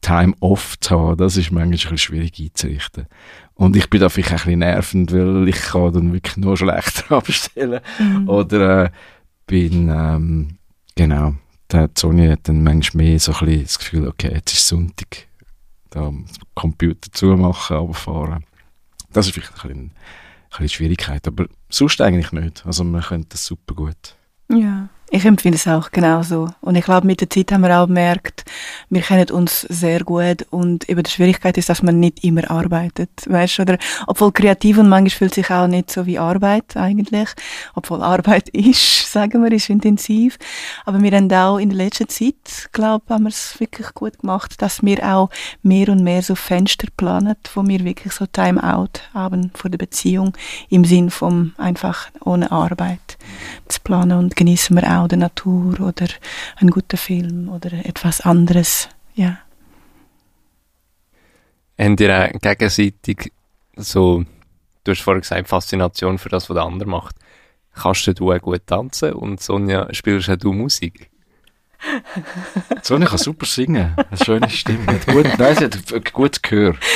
[0.00, 3.06] Time off zu haben, das ist manchmal ein bisschen schwierig einzurichten.
[3.58, 7.16] Und ich bin da vielleicht ein bisschen nervend, weil ich kann dann wirklich nur schlechter
[7.16, 7.80] abstellen.
[7.98, 8.28] Mhm.
[8.28, 8.90] Oder äh,
[9.48, 10.58] bin, ähm,
[10.94, 11.34] genau,
[11.72, 15.26] der Sony hat dann manchmal mehr so ein bisschen das Gefühl, okay, jetzt ist Sonntag,
[15.90, 16.12] da
[16.54, 18.44] Computer zumachen, runterfahren.
[19.12, 19.92] Das ist vielleicht ein bisschen, ein
[20.50, 22.64] bisschen Schwierigkeit, aber sonst eigentlich nicht.
[22.64, 24.16] Also man könnte das super gut.
[24.52, 24.88] Ja.
[25.10, 26.50] Ich empfinde es auch genauso.
[26.60, 28.44] Und ich glaube, mit der Zeit haben wir auch gemerkt,
[28.90, 33.10] wir kennen uns sehr gut und eben die Schwierigkeit ist, dass man nicht immer arbeitet,
[33.26, 37.30] weißt oder obwohl kreativ und manchmal fühlt sich auch nicht so wie Arbeit eigentlich,
[37.74, 40.38] obwohl Arbeit ist, sagen wir, ist intensiv.
[40.84, 44.60] Aber wir haben auch in der letzten Zeit, glaube haben wir es wirklich gut gemacht,
[44.60, 45.30] dass wir auch
[45.62, 49.78] mehr und mehr so Fenster planen, wo wir wirklich so Time Out haben vor der
[49.78, 50.36] Beziehung
[50.68, 53.16] im Sinn vom einfach ohne Arbeit
[53.68, 56.08] zu planen und genießen wir auch die Natur oder
[56.56, 59.38] einen guten Film oder etwas anderes, ja.
[61.78, 63.32] Habt ihr auch gegenseitig
[63.76, 64.24] so,
[64.84, 67.16] du hast vorhin gesagt, Faszination für das, was der andere macht.
[67.74, 71.10] Kannst du auch gut tanzen und Sonja, spielst du Musik?
[72.82, 76.74] Sonja kann super singen, eine schöne Stimme, hat gut, nein, sie hat ein gutes Gehör.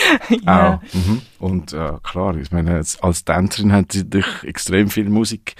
[0.44, 0.74] Ja.
[0.74, 0.94] Auch.
[0.94, 1.22] Mhm.
[1.38, 5.54] Und äh, klar, ich meine, als Tänzerin hat sie durch extrem viel Musik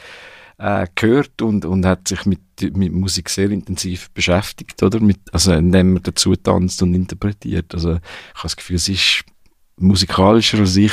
[0.62, 5.00] äh, gehört und, und hat sich mit, mit Musik sehr intensiv beschäftigt, oder?
[5.00, 7.74] Mit, also, indem man dazu tanzt und interpretiert.
[7.74, 9.24] Also, ich habe das Gefühl, es ist
[9.76, 10.92] musikalischer als ich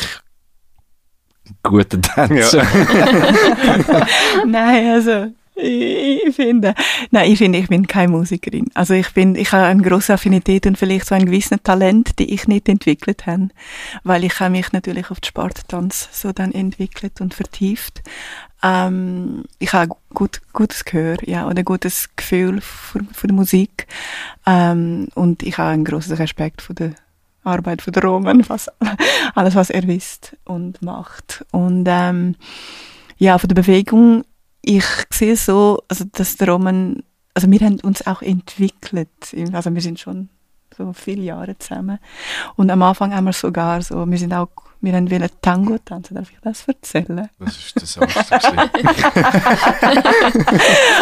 [1.62, 2.64] guter Tänzer.
[2.64, 4.08] Ja.
[4.48, 6.74] Nein, also, ich, finde,
[7.12, 8.68] nein, ich finde, ich bin keine Musikerin.
[8.76, 12.34] Also ich bin, ich habe eine grosse Affinität und vielleicht so ein gewisses Talent, die
[12.34, 13.50] ich nicht entwickelt habe,
[14.04, 18.02] weil ich habe mich natürlich auf den Sporttanz so dann entwickelt und vertieft.
[18.62, 23.88] Ähm, ich habe gut, gutes Gehör, ja, oder gutes Gefühl für, für die Musik.
[24.46, 26.92] Ähm, und ich habe einen großen Respekt für die
[27.44, 28.70] Arbeit von der Roman, was,
[29.36, 31.46] alles, was er wisst und macht.
[31.52, 32.36] Und ähm,
[33.18, 34.24] ja, von der Bewegung,
[34.62, 37.04] ich sehe so, also dass der Roman,
[37.34, 39.10] also wir haben uns auch entwickelt,
[39.54, 40.30] also wir sind schon
[40.78, 42.00] so viele Jahre zusammen.
[42.56, 44.50] Und am Anfang haben wir sogar so, wir sind auch
[44.82, 47.30] wir wollen Tango tanzen, darf ich das erzählen?
[47.38, 47.98] Das ist das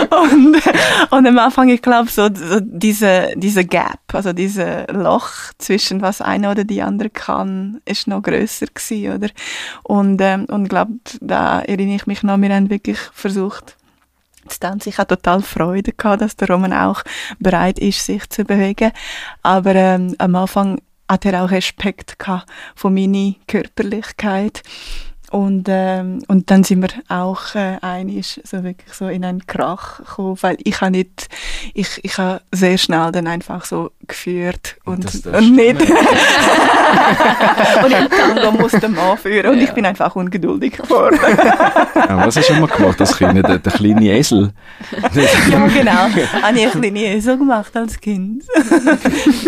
[0.09, 0.57] und,
[1.11, 6.21] und am Anfang, ich glaube, so, so diese, diese Gap, also diese Loch zwischen was
[6.21, 9.29] einer oder die andere kann, ist noch grösser gewesen, oder?
[9.83, 13.76] Und, ähm, und glaube, da erinnere ich mich noch, wir haben wirklich versucht,
[14.47, 14.89] tanzen.
[14.89, 17.03] Ich hatte total Freude gehabt, dass der Roman auch
[17.39, 18.91] bereit ist, sich zu bewegen.
[19.43, 24.61] Aber ähm, am Anfang hat er auch Respekt gehabt von meiner Körperlichkeit.
[25.29, 29.97] Und, ähm, und dann sind wir auch äh, einig so wirklich so in einen Krach
[29.97, 31.27] gekommen, weil ich habe nicht,
[31.73, 35.81] ich, ich habe sehr schnell dann einfach so geführt und, Das- das und nicht.
[35.81, 35.87] und
[37.91, 41.19] im Tango musste man führen und ich bin einfach ungeduldig geworden.
[41.95, 43.35] Ja, was hast du immer gemacht als Kind?
[43.47, 44.51] Der, der kleine Esel?
[45.51, 45.91] ja, genau.
[46.41, 48.43] Habe ich ein bisschen so gemacht als Kind.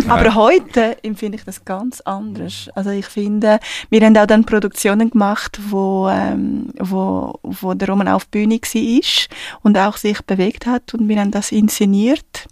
[0.07, 2.69] Aber heute empfinde ich das ganz anders.
[2.75, 8.07] Also ich finde, wir haben auch dann Produktionen gemacht, wo, ähm, wo, wo der Roman
[8.09, 9.01] auf Bühne war
[9.61, 12.47] und auch sich bewegt hat und wir haben das inszeniert.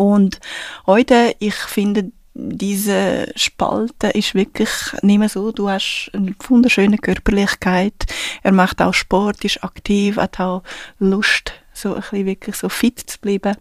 [0.00, 0.40] Und
[0.86, 4.70] heute, ich finde, diese Spalte ist wirklich
[5.02, 5.52] nicht mehr so.
[5.52, 8.06] Du hast eine wunderschöne Körperlichkeit.
[8.42, 10.62] Er macht auch Sport, ist aktiv, hat auch
[11.00, 13.58] Lust, so ein bisschen wirklich so fit zu bleiben.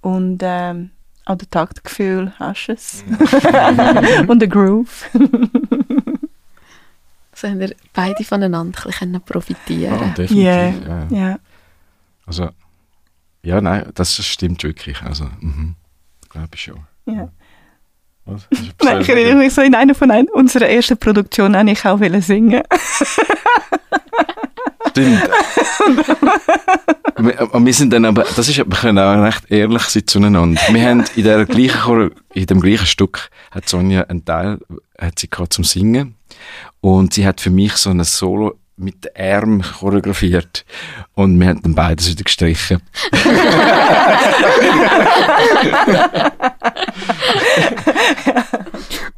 [0.00, 0.90] Und ähm,
[1.24, 3.04] auch das Taktgefühl hast du es.
[4.26, 5.08] Und der Groove.
[7.38, 10.38] So haben wir beide voneinander ein bisschen Ja, profitieren definitiv.
[10.38, 11.06] Yeah.
[11.10, 11.28] Ja.
[11.28, 11.38] Ja.
[12.24, 12.48] Also,
[13.46, 15.00] ja, nein, das stimmt wirklich.
[15.02, 15.76] Also, mhm.
[16.28, 16.80] glaube ich schon.
[17.06, 17.28] ja.
[18.24, 18.48] Was?
[18.50, 21.70] Du etwas Nein, ich erinnere mich so in einer von ein, unserer ersten Produktionen habe
[21.70, 22.64] ich auch wollen singen.
[24.90, 25.22] Stimmt.
[27.18, 30.60] wir, wir sind dann aber, das ist, wir können auch recht ehrlich sein zueinander.
[30.72, 34.58] Wir haben in der gleichen, in dem gleichen Stück hat Sonja einen Teil,
[34.98, 36.16] hat sie gehabt zum Singen.
[36.80, 40.64] Und sie hat für mich so ein Solo mit den Armen choreografiert.
[41.14, 42.80] Und wir haben dann beides wieder gestrichen.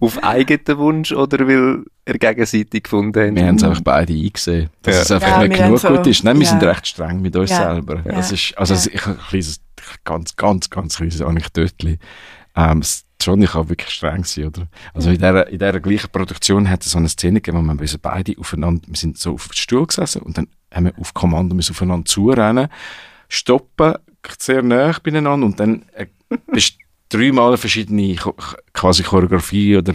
[0.01, 3.35] Auf eigenen Wunsch oder weil er gegenseitig gefunden hat?
[3.35, 5.03] Wir haben es einfach beide eingesehen, dass Ja.
[5.03, 6.23] es einfach Ja, nicht genug so- gut ist.
[6.25, 6.51] Nein, wir ja.
[6.51, 7.75] sind recht streng mit uns Ja.
[7.75, 7.97] selber.
[8.05, 8.13] Ja.
[8.13, 8.81] Das ist, also Ja.
[8.93, 9.61] ich habe ein kleines,
[10.05, 11.99] ganz, ganz, ganz kleines Anekdötchen.
[12.59, 12.83] Ähm,
[13.23, 14.67] schon, habe wirklich streng sein, oder?
[14.93, 17.99] Also in dieser, in dieser gleichen Produktion hat es so eine Szene gegeben, wo wir
[18.03, 21.55] beide aufeinander, wir sind so auf den Stuhl gesessen und dann haben wir auf Kommando
[21.55, 22.69] müssen aufeinander zurennen,
[23.29, 23.95] stoppen,
[24.39, 26.07] sehr nah beieinander und dann äh,
[27.09, 28.17] dreimal verschiedene
[28.73, 29.95] quasi Choreografie oder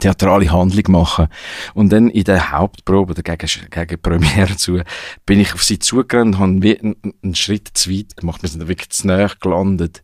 [0.00, 1.28] theatrale Handlung machen.
[1.74, 4.82] Und dann in der Hauptprobe oder gegen, gegen Premiere zu,
[5.24, 8.42] bin ich auf sie zugerannt und habe einen, einen Schritt zu weit gemacht.
[8.42, 10.02] Wir sind wirklich zu nahe gelandet.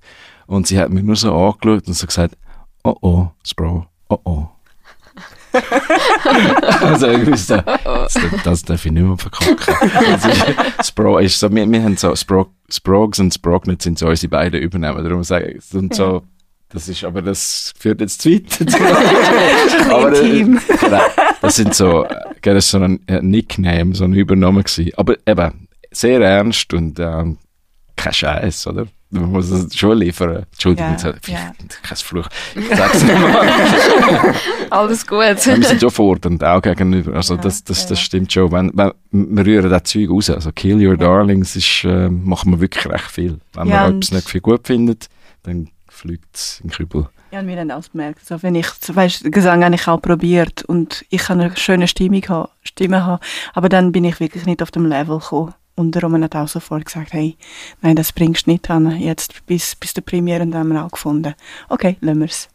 [0.51, 2.37] Und sie hat mich nur so angeschaut und so gesagt,
[2.83, 4.49] oh oh, Spro, oh oh.
[6.81, 9.57] also irgendwie so, das, das darf ich nicht mehr verkacken.
[10.83, 14.61] Spro ist so, wir, wir haben so, Spro, Sprogs und Sprognets sind so unsere beiden
[14.61, 15.05] Übernahmen.
[15.05, 16.23] Darum sage ich, und so,
[16.69, 18.61] das ist, aber das führt jetzt zu weit.
[19.93, 20.61] aber das, intim.
[20.81, 21.03] genau,
[21.41, 22.07] das sind so,
[22.43, 24.91] das ist so ein äh, Nickname, so ein Übernahme gewesen.
[24.97, 27.39] Aber eben, sehr ernst und ähm,
[27.95, 28.89] kein Scheiß, oder?
[29.13, 30.47] Man muss es schon liefern.
[30.53, 31.53] Entschuldigung, Ja, ja.
[31.83, 32.29] kein Fluch.
[32.55, 33.49] Ich sag's nochmal.
[34.71, 35.19] Alles gut.
[35.23, 37.15] Ja, wir sind schon fordernd, auch gegenüber.
[37.15, 38.53] Also Ja, das, das, das stimmt schon.
[38.53, 40.31] Wenn, wenn, wir rühren das Zeug raus.
[40.31, 43.41] Also Kill Your Darlings ist, äh, machen wir wirklich recht viel.
[43.55, 45.09] Wenn man etwas nicht viel gut findet,
[45.43, 47.09] dann fliegt es in den Kübel.
[47.33, 50.65] Ja, und wir haben auch gemerkt, so, wenn ich, weißt, Gesang habe ich auch probiert
[50.65, 53.23] und ich kann eine schöne Stimme haben, Stimme haben,
[53.55, 55.55] aber dann bin ich wirklich nicht auf dem Level gekommen.
[55.81, 57.37] Und Roman hat auch sofort gesagt, hey,
[57.81, 60.85] nein, das bringst du nicht an, jetzt bis, bis der Premiere, und dann haben wir
[60.85, 61.35] auch gefunden,
[61.69, 62.49] okay, lassen wir es.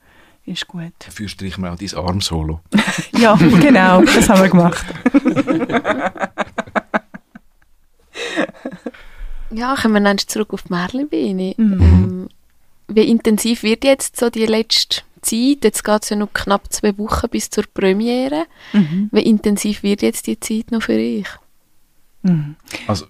[0.45, 0.93] Ist gut.
[0.99, 2.61] Dafür streichen wir auch dein Arm-Solo.
[3.17, 4.85] Ja, genau, das haben wir gemacht.
[9.51, 11.53] Ja, kommen wir dann zurück auf die Merlebeine.
[11.55, 11.81] Mhm.
[11.81, 12.29] Ähm,
[12.87, 15.63] wie intensiv wird jetzt so die letzte Zeit?
[15.63, 18.45] Jetzt geht es ja noch knapp zwei Wochen bis zur Premiere.
[18.73, 19.09] Mhm.
[19.11, 21.27] Wie intensiv wird jetzt die Zeit noch für euch?
[22.23, 22.55] Mhm.
[22.87, 23.05] Also,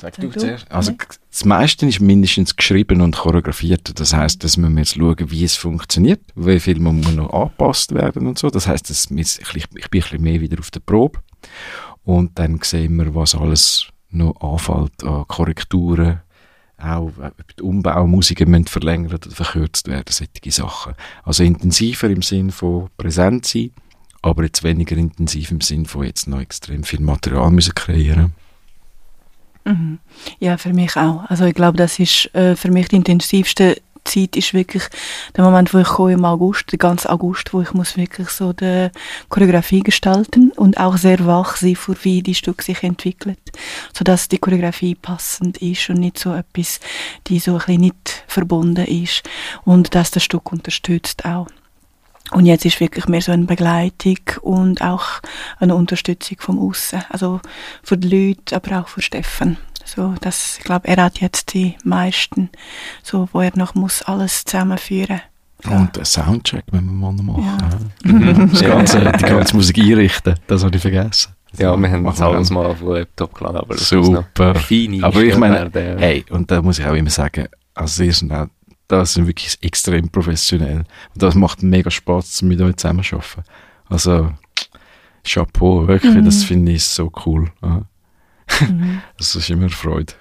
[0.00, 0.70] Sag du zuerst.
[0.70, 0.92] Also,
[1.30, 4.00] das meiste ist mindestens geschrieben und choreografiert.
[4.00, 8.26] Das heißt, dass wir jetzt schauen, wie es funktioniert, wie viel muss noch angepasst werden
[8.26, 8.48] und so.
[8.48, 11.18] Das heißt, dass wir, ich, ich bin ein bisschen mehr wieder auf der Probe.
[12.02, 16.20] Und dann sehen wir, was alles noch anfällt an Korrekturen.
[16.78, 20.94] Auch äh, die Umbaumusiken müssen verlängert oder verkürzt werden, solche Sachen.
[21.24, 23.72] Also intensiver im Sinn von präsent sein,
[24.22, 28.32] aber jetzt weniger intensiv im Sinn von jetzt noch extrem viel Material müssen kreieren
[29.64, 29.98] Mhm.
[30.38, 31.24] Ja, für mich auch.
[31.28, 34.84] Also ich glaube, das ist äh, für mich die intensivste Zeit ist wirklich
[35.36, 38.52] der Moment, wo ich komme im August, der ganze August, wo ich muss wirklich so
[38.52, 38.88] die
[39.28, 43.38] Choreografie gestalten und auch sehr wach sein, für wie die Stück sich entwickelt,
[43.92, 46.80] so dass die Choreografie passend ist und nicht so etwas,
[47.26, 49.22] die so ein bisschen nicht verbunden ist
[49.64, 51.46] und dass das Stück unterstützt auch.
[52.32, 55.04] Und jetzt ist wirklich mehr so eine Begleitung und auch
[55.58, 57.02] eine Unterstützung vom Aussen.
[57.10, 57.40] Also
[57.82, 59.56] für die Leute, aber auch für Steffen.
[59.84, 62.50] So, das, ich glaube, er hat jetzt die meisten,
[63.02, 65.20] so, wo er noch muss alles zusammenführen.
[65.64, 65.70] Ja.
[65.78, 67.90] Und den Soundcheck wenn wir mal noch machen.
[68.04, 68.12] Ja.
[68.12, 68.50] Mhm.
[68.52, 71.34] das ganze, die ganze Musik einrichten, das habe ich vergessen.
[71.58, 74.24] Ja, wir haben das alles mal auf den Laptop geladen, aber das Super.
[74.38, 75.68] aber ich meine,
[75.98, 78.32] hey, und da muss ich auch immer sagen, also sie sind
[78.90, 80.78] das sind wirklich extrem professionell.
[81.14, 83.44] Und das macht mega Spaß, mit euch zusammen zu arbeiten.
[83.88, 84.32] Also,
[85.24, 86.24] Chapeau, wirklich, mhm.
[86.24, 87.50] das finde ich so cool.
[87.60, 87.86] Mhm.
[89.16, 90.12] Das ist immer eine Freude.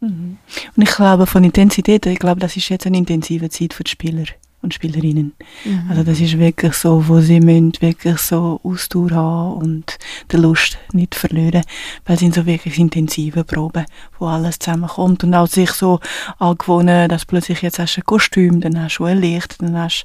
[0.00, 0.36] Mhm.
[0.76, 3.90] Und ich glaube, von Intensität, ich glaube, das ist jetzt eine intensive Zeit für die
[3.90, 4.24] Spieler
[4.60, 5.34] und Spielerinnen.
[5.64, 5.86] Mhm.
[5.88, 9.98] Also das ist wirklich so, wo sie müssen wirklich so Ausdauer haben und
[10.32, 11.62] die Lust nicht verlieren,
[12.04, 13.86] weil es sind so wirklich intensive Proben,
[14.18, 16.00] wo alles zusammenkommt und auch sich so
[16.38, 20.04] angewohnen, dass plötzlich jetzt hast du ein Kostüm, dann hast du ein Licht, dann hast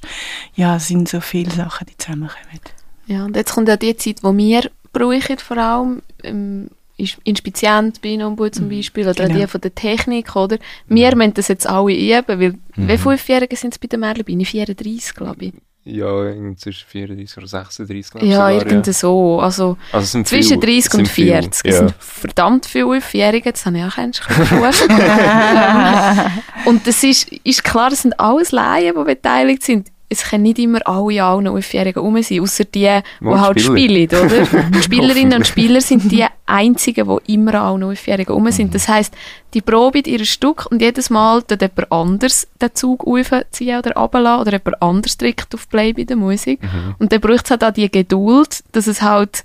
[0.54, 2.60] ja, es sind so viele Sachen, die zusammenkommen.
[3.06, 8.24] Ja, und jetzt kommt ja die Zeit, wo wir brauchen vor allem, ähm, Inspizient bei
[8.24, 8.76] Ombudsman zum mhm.
[8.76, 9.40] Beispiel, oder genau.
[9.40, 10.58] die von der Technik, oder?
[10.86, 11.14] Wir ja.
[11.14, 12.88] müssen das jetzt alle üben, weil, mhm.
[12.88, 14.22] wie Fünfjährige sind es bei den Merle?
[14.22, 15.52] Bin ich 34, glaube ich.
[15.86, 18.32] Ja, zwischen 34 oder 36, glaube ich.
[18.32, 18.92] Ja, irgendwie ja.
[18.94, 19.38] so.
[19.38, 21.60] Also, also zwischen viel, 30 und 40.
[21.60, 21.78] Viel, ja.
[21.78, 24.88] sind verdammt viele Fünfjährige, das habe ich auch kennengelernt.
[26.64, 30.58] und das ist, ist klar, das sind alles Laien, die beteiligt sind es können nicht
[30.58, 34.46] immer alle allen Elfjährigen rum sein, außer die, die oh, halt spielen, oder?
[34.74, 38.74] die Spielerinnen und Spieler sind die einzigen, die immer allen Elfjährigen rum sind.
[38.74, 39.14] Das heisst,
[39.52, 44.40] die proben ihr Stück und jedes Mal tut jemand anders den Zug aufziehen oder runterlassen
[44.40, 46.62] oder jemand anders drückt auf Play bei der Musik.
[46.62, 46.94] Mhm.
[46.98, 49.44] Und dann braucht es halt auch die Geduld, dass es halt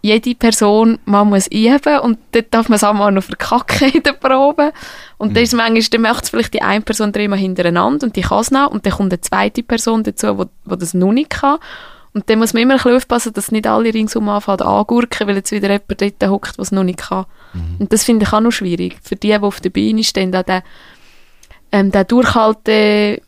[0.00, 4.02] jede Person mal muss üben und dort darf man es auch mal noch verkacken in
[4.02, 4.72] der Probe.
[5.16, 5.34] Und mhm.
[5.34, 8.40] dann, ist manchmal, dann macht es vielleicht die eine Person dreimal hintereinander und die kann
[8.40, 11.58] es noch und dann kommt eine zweite Person dazu, wo, wo das noch nicht kann.
[12.14, 15.36] Und dann muss man immer ein bisschen aufpassen, dass nicht alle ringsum anfangen angurken, weil
[15.36, 17.26] jetzt wieder jemand dort hockt, der es noch nicht kann.
[17.52, 17.76] Mhm.
[17.80, 18.98] Und das finde ich auch noch schwierig.
[19.02, 20.62] Für die, die auf der Bühne stehen, da den,
[21.70, 23.20] ähm, den Durchhalte,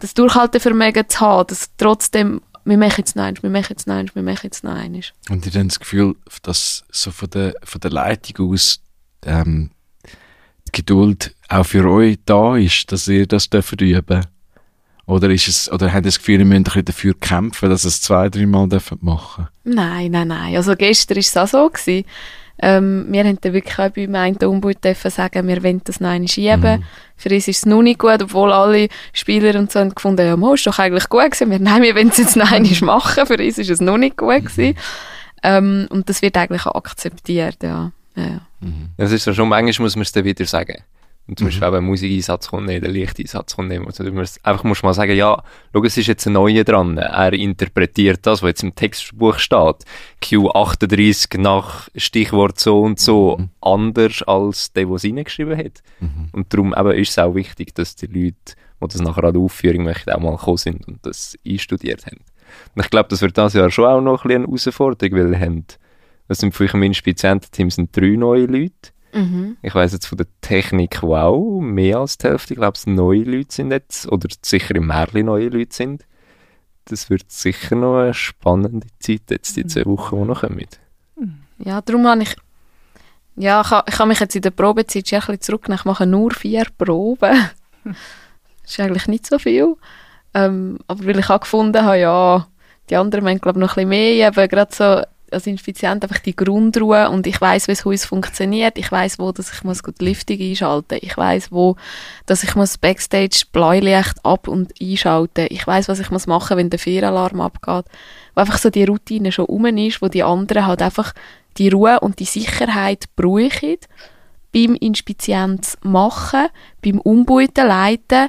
[0.00, 2.40] das Durchhaltevermögen zu haben, dass trotzdem
[2.70, 5.02] wir machen jetzt nein, wir machen jetzt nein, wir machen jetzt nein.
[5.28, 8.80] Und ihr habt das Gefühl, dass so von der, von der Leitung aus
[9.26, 9.70] ähm,
[10.68, 14.24] die Geduld auch für euch da ist, dass ihr das dürft üben
[15.06, 17.84] oder ist es, oder habt ihr das Gefühl, ihr müsst ein bisschen dafür kämpfen, dass
[17.84, 18.68] ihr es zwei, dreimal
[19.00, 20.56] machen Nein, nein, nein.
[20.56, 21.68] Also gestern war es auch so.
[21.68, 22.06] Gewesen.
[22.62, 26.80] Ähm, wir haben dann wirklich auch bei meinem Umbau sagen, wir wollen das noch schieben.
[26.80, 26.84] Mhm.
[27.16, 30.36] Für uns ist es noch nicht gut, obwohl alle Spieler und so haben gefunden, ja,
[30.36, 31.50] mo, ist doch eigentlich gut gewesen.
[31.50, 32.50] Wir, nein, wir wollen es jetzt noch
[32.82, 33.26] machen.
[33.26, 34.76] Für uns ist es noch nicht gut gewesen.
[35.42, 37.92] Ähm, und das wird eigentlich auch akzeptiert, ja.
[38.14, 38.40] ja.
[38.60, 38.90] Mhm.
[38.96, 40.82] Das ist ja schon, manchmal muss man es dann wieder sagen.
[41.26, 41.60] Und zum mhm.
[41.60, 43.86] Beispiel, Musikeinsatz kommt, nicht, der Lichteinsatz kommt nicht.
[43.86, 45.42] Also, du musst, einfach musst mal sagen, ja,
[45.72, 46.98] schau, es ist jetzt ein Neuer dran.
[46.98, 49.84] Er interpretiert das, was jetzt im Textbuch steht.
[50.22, 53.50] Q38 nach Stichwort so und so mhm.
[53.60, 55.82] anders als der, der es reingeschrieben hat.
[56.00, 56.28] Mhm.
[56.32, 59.42] Und darum eben ist es auch wichtig, dass die Leute, die das nachher an der
[59.42, 62.24] Aufführung möchten, auch mal gekommen sind und das einstudiert haben.
[62.74, 65.30] Und ich glaube, das wird das Jahr schon auch noch ein bisschen eine Herausforderung, weil
[65.30, 65.64] wir haben,
[66.28, 68.90] das sind für im Inspiziententeam sind drei neue Leute.
[69.12, 69.56] Mhm.
[69.62, 73.22] Ich weiß jetzt von der Technik, wow, mehr als die Hälfte, ich glaube, es neue
[73.22, 76.04] Leute sind jetzt, oder sicher im Märchen neue Leute sind.
[76.86, 80.66] Das wird sicher noch eine spannende Zeit jetzt, die zwei Wochen, die noch kommen.
[81.58, 82.34] Ja, darum habe ich,
[83.36, 85.80] ja, ich, ich habe mich jetzt in der Probezeit ein bisschen zurückgenommen.
[85.80, 87.50] Ich mache nur vier Proben.
[87.84, 87.94] das
[88.64, 89.76] ist eigentlich nicht so viel.
[90.34, 92.46] Ähm, aber weil ich auch gefunden habe, ja,
[92.88, 95.02] die anderen haben, glaube ich, noch ein bisschen mehr, eben gerade so
[95.32, 98.78] als Infizient einfach die Grundruhe und ich weiß, wie es Haus funktioniert.
[98.78, 100.98] Ich weiß, wo dass ich muss die Lüftung einschalten.
[101.00, 101.76] Ich weiß, wo
[102.26, 105.46] dass ich muss Backstage Blaulicht ab und einschalten.
[105.50, 107.84] Ich weiß, was ich muss machen, wenn der Fehralarm abgeht.
[108.34, 111.12] Wo einfach so die Routine schon um ist, wo die anderen halt einfach
[111.56, 113.76] die Ruhe und die Sicherheit brauchen.
[114.52, 116.48] beim Inspizienz machen,
[116.84, 118.28] beim Umbeuten, Leiten,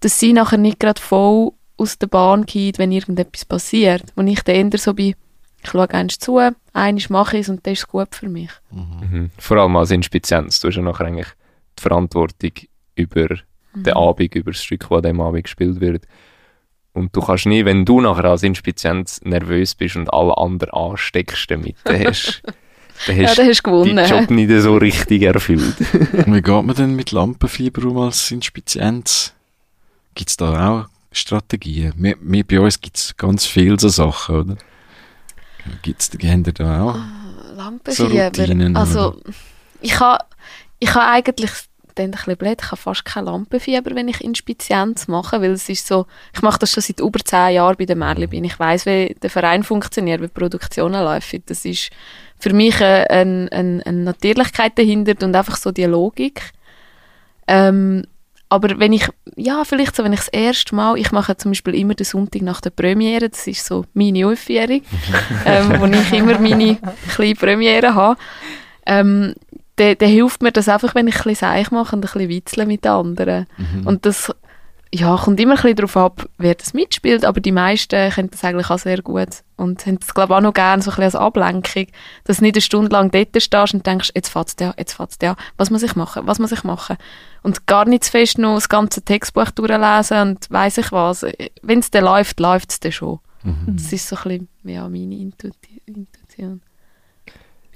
[0.00, 4.04] dass sie nachher nicht gerade voll aus der Bahn geht, wenn irgendetwas passiert.
[4.14, 5.14] Wo ich dann eher so bin,
[5.62, 6.40] ich schaue eins zu,
[6.72, 8.50] eines mache ich es und das ist gut für mich.
[8.70, 9.30] Mhm.
[9.38, 10.60] Vor allem als Inspizienz.
[10.60, 11.28] Du hast ja nachher eigentlich
[11.78, 12.52] die Verantwortung
[12.94, 13.28] über
[13.74, 13.84] Mhm.
[13.84, 16.04] den Abend, über das Stück, das an dem Abend gespielt wird.
[16.92, 21.50] Und du kannst nie, wenn du nachher als Inspizienz nervös bist und alle anderen ansteckst
[21.50, 22.42] damit, dann hast,
[23.06, 23.44] dann Ja, hast du
[23.84, 24.06] du deinen.
[24.10, 25.76] Job nicht so richtig erfüllt.
[26.12, 29.32] Und wie geht man denn mit Lampenfieber um als Inspizienz?
[30.14, 31.94] Gibt es da auch Strategien?
[31.96, 34.56] Wir, wir, bei uns gibt es ganz viele so Sachen, oder?
[35.82, 36.94] Gibt's, haben ihr da auch?
[36.94, 38.24] So Lampenfieber.
[38.26, 39.20] Routinen, also,
[39.80, 40.24] ich habe
[40.78, 41.50] ich ha eigentlich,
[41.94, 45.68] dann ein bisschen blöd, ich habe fast kein Lampenfieber, wenn ich Inspizienz mache, weil es
[45.68, 48.44] ist so, ich mache das schon seit über zehn Jahren bei der Merli bin.
[48.44, 51.42] Ich weiß, wie der Verein funktioniert, wie die Produktionen laufen.
[51.46, 51.90] Das ist
[52.38, 56.52] für mich eine, eine, eine, eine Natürlichkeit dahinter und einfach so die Logik.
[57.46, 58.04] Ähm,
[58.52, 61.74] aber wenn ich, ja, vielleicht so, wenn ich das erste Mal, ich mache zum Beispiel
[61.74, 64.82] immer den Sonntag nach der Premiere, das ist so meine Aufführung,
[65.46, 66.76] ähm, wo ich immer meine
[67.14, 68.20] kleine Premiere habe,
[68.84, 69.32] ähm,
[69.76, 72.28] dann, dann hilft mir das einfach, wenn ich ein bisschen Seich mache und ein bisschen
[72.28, 73.46] witzle mit den anderen.
[73.56, 73.86] Mhm.
[73.86, 74.30] Und das,
[74.94, 78.44] ja, kommt immer ein bisschen darauf ab, wer das mitspielt, aber die meisten können das
[78.44, 81.04] eigentlich auch sehr gut und haben das, glaube ich, auch noch gerne so ein bisschen
[81.04, 81.86] als Ablenkung,
[82.24, 85.16] dass du nicht eine Stunde lang dort stehst und denkst, jetzt fährt's der, jetzt fährt's
[85.16, 86.98] der, was muss ich machen, was muss ich machen?
[87.42, 91.24] Und gar nicht zu fest noch das ganze Textbuch durchlesen und weiss ich was.
[91.62, 93.20] Wenn es dann läuft, läuft es dann schon.
[93.44, 93.76] Mhm.
[93.76, 95.80] Das ist so ein bisschen, ja, meine Intuition.
[95.86, 96.62] Intuition.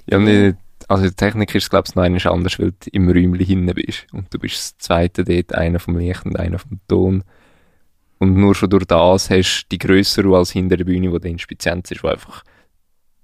[0.05, 0.55] Ja, nicht,
[0.87, 4.07] also die Technik ist, glaube ich, noch einmal anders, weil du im Räumchen hinten bist.
[4.13, 7.23] Und du bist das zweite dort, einer vom Licht und einer vom Ton.
[8.19, 11.19] Und nur schon durch das hast du die grössere Ruhe als hinter der Bühne, wo
[11.19, 12.43] der Inspizienz ist, wo einfach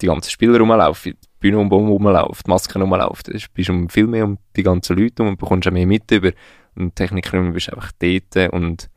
[0.01, 3.33] die ganzen Spieler rumlaufen, die Bühne um rumlaufen, die Masken rumlaufen.
[3.33, 6.31] Du bist um viel mehr um die ganzen Leute und bekommst auch mehr mit über.
[6.75, 8.89] Und Technikraum bist einfach dort und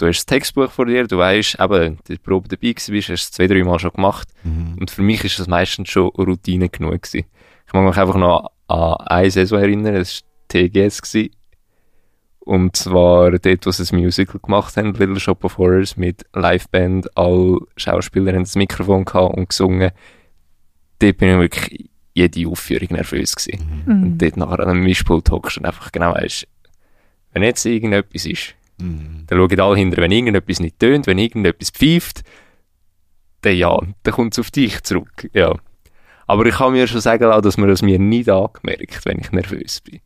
[0.00, 3.22] du hast das Textbuch vor dir, du weißt, eben, die Probe dabei gewesen bist, hast
[3.22, 4.28] es zwei, drei Mal schon gemacht.
[4.42, 4.76] Mhm.
[4.80, 7.26] Und für mich ist das meistens schon Routine genug gewesen.
[7.66, 11.30] Ich mag mich einfach noch an eine Saison erinnern, das war TGS gewesen.
[12.40, 17.16] Und zwar dort, wo sie das Musical gemacht haben, Little Shop of Horrors, mit Liveband,
[17.16, 19.90] alle Schauspieler haben das Mikrofon gehabt und gesungen.
[20.98, 23.84] Dort bin ich wirklich jede Aufführung nervös gewesen.
[23.86, 24.02] Mhm.
[24.02, 26.48] Und dort nachher an einem Mischpult hockst und einfach genau weißt,
[27.32, 29.24] wenn jetzt irgendetwas ist, Mhm.
[29.26, 32.22] dann schauen alle hinter, wenn irgendetwas nicht tönt, wenn irgendetwas pfeift,
[33.42, 35.54] dann ja, dann kommt es auf dich zurück, ja.
[36.26, 39.32] Aber ich kann mir schon sagen lassen, dass man das mir nicht angemerkt, wenn ich
[39.32, 40.00] nervös bin.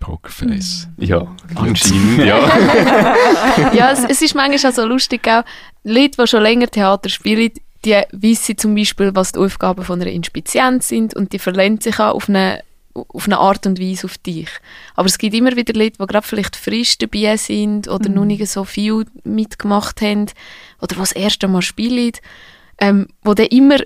[0.00, 0.88] Pokerface.
[0.96, 2.38] Ja, anscheinend, ja.
[3.72, 5.44] ja, es, es ist manchmal auch so lustig, auch
[5.84, 7.52] Leute, die schon länger Theater spielen,
[7.84, 11.98] die wissen zum Beispiel, was die Aufgaben von einer Inspizienz sind und die verlassen sich
[12.00, 12.62] auch auf eine,
[12.94, 14.48] auf eine Art und Weise auf dich.
[14.94, 18.46] Aber es gibt immer wieder Leute, die gerade vielleicht frisch dabei sind oder noch nicht
[18.46, 20.26] so viel mitgemacht haben
[20.80, 22.12] oder die das erste Mal spielen,
[22.78, 23.78] ähm, wo dann immer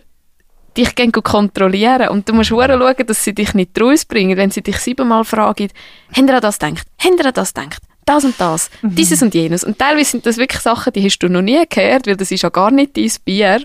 [0.77, 4.79] dich gehen kontrollieren und du musst schauen, dass sie dich nicht rausbringen, wenn sie dich
[4.79, 5.69] siebenmal fragen,
[6.15, 6.87] haben ihr an das gedacht?
[6.99, 7.83] Haben ihr an das gedacht?
[8.05, 9.65] Das und das, dieses und jenes.
[9.65, 12.43] Und teilweise sind das wirklich Sachen, die hast du noch nie gehört, weil das ist
[12.43, 13.63] ja gar nicht dein Bier,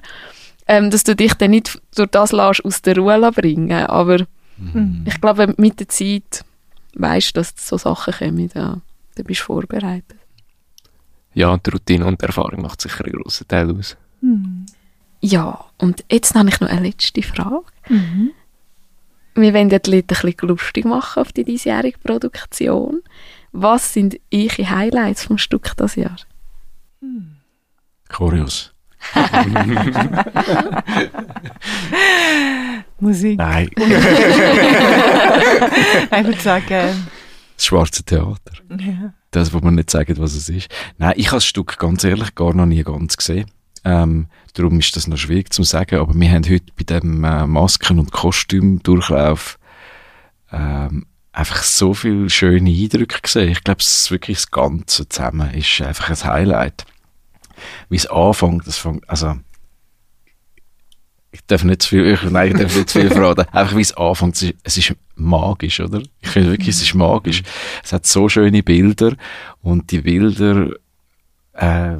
[0.67, 4.25] ähm, dass du dich dann nicht durch das lässt, aus der Ruhe bringen Aber
[4.73, 5.03] Mhm.
[5.07, 6.45] ich glaube, mit der Zeit
[6.95, 8.49] weißt du, dass so Sachen kommen.
[8.53, 8.77] Ja.
[9.15, 10.17] Dann bist du vorbereitet.
[11.33, 13.95] Ja, die Routine und die Erfahrung macht sicher einen grossen Teil aus.
[14.21, 14.65] Mhm.
[15.21, 17.63] Ja, und jetzt habe ich noch eine letzte Frage.
[17.89, 18.31] Mhm.
[19.35, 23.01] Wir wollen ja die Leute ein bisschen lustig machen auf die diesjährige Produktion.
[23.53, 26.17] Was sind eure Highlights vom Stück das Jahr?
[28.09, 28.70] Choreos.
[32.99, 33.37] Musik.
[33.37, 33.89] Nein, ich
[36.25, 37.07] würde sagen,
[37.57, 38.53] das schwarze Theater.
[38.79, 39.13] ja.
[39.31, 40.67] Das, wo man nicht sagen, was es ist.
[40.97, 43.49] Nein, ich habe das Stück ganz ehrlich gar noch nie ganz gesehen.
[43.83, 45.99] Ähm, darum ist das noch schwierig zu sagen.
[45.99, 49.57] Aber wir haben heute bei dem äh, Masken- und Kostümdurchlauf
[50.51, 53.51] ähm, einfach so viele schöne Eindrücke gesehen.
[53.51, 56.85] Ich glaube, es ist wirklich das Ganze zusammen ist einfach ein Highlight.
[57.89, 59.35] Wie es anfängt, das fängt, also
[61.33, 63.45] ich darf nicht zu viel, ich, nein, ich darf nicht zu viel verraten.
[63.53, 66.01] Einfach wie es anfängt, es ist, magisch, oder?
[66.19, 67.43] Ich finde wirklich, es ist magisch.
[67.83, 69.15] Es hat so schöne Bilder
[69.61, 70.71] und die Bilder
[71.53, 71.95] äh,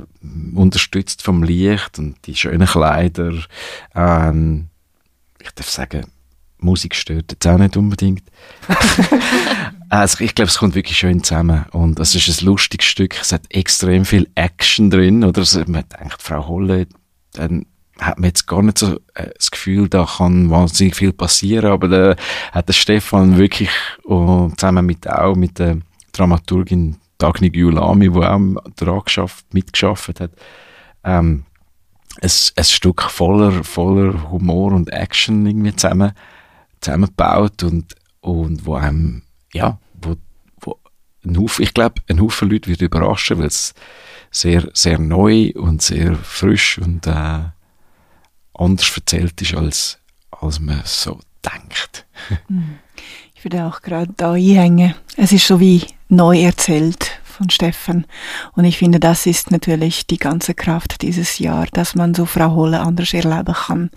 [0.53, 3.33] unterstützt vom Licht und die schönen Kleider.
[3.95, 4.69] Ähm,
[5.41, 6.07] ich darf sagen,
[6.57, 8.23] Musik stört jetzt auch nicht unbedingt.
[9.99, 13.19] also ich glaube, es kommt wirklich schön zusammen und es ist ein lustiges Stück.
[13.19, 15.41] Es hat extrem viel Action drin, oder?
[15.41, 16.88] Also, man denkt, Frau Holle,
[17.34, 17.65] dann
[17.99, 21.88] hat man jetzt gar nicht so äh, das Gefühl, da kann wahnsinnig viel passieren, aber
[21.89, 22.15] da
[22.53, 23.69] hat der Stefan wirklich
[24.05, 25.77] oh, zusammen mit auch mit der
[26.13, 28.39] Dramaturgin Dagny Gyulami, die auch
[28.77, 30.31] daran geschafft, mitgeschafft hat,
[31.03, 31.43] ähm,
[32.22, 36.13] ein, ein Stück voller, voller Humor und Action irgendwie zusammen,
[36.80, 39.23] zusammengebaut und, und wo einem,
[39.53, 39.77] ja,
[41.26, 43.73] ein Haufen, ich glaube, ein Haufen Leute wird überraschen, weil es
[44.31, 47.43] sehr, sehr neu und sehr frisch und äh,
[48.53, 49.99] anders erzählt ist, als,
[50.31, 52.06] als man so denkt.
[53.35, 54.93] Ich würde auch gerade da einhängen.
[55.18, 58.05] Es ist so wie neu erzählt von Steffen.
[58.53, 62.51] Und ich finde, das ist natürlich die ganze Kraft dieses Jahr, dass man so Frau
[62.51, 63.89] Holle anders erleben kann.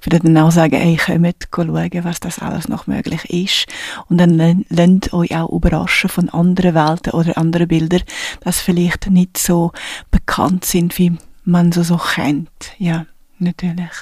[0.00, 3.66] Ich würde dann auch sagen, ey, kommt schauen, was das alles noch möglich ist.
[4.08, 8.02] Und dann lernt euch auch überraschen von anderen Welten oder anderen Bildern,
[8.40, 9.70] das vielleicht nicht so
[10.10, 12.72] bekannt sind, wie man so so kennt.
[12.78, 13.06] Ja,
[13.38, 13.92] natürlich.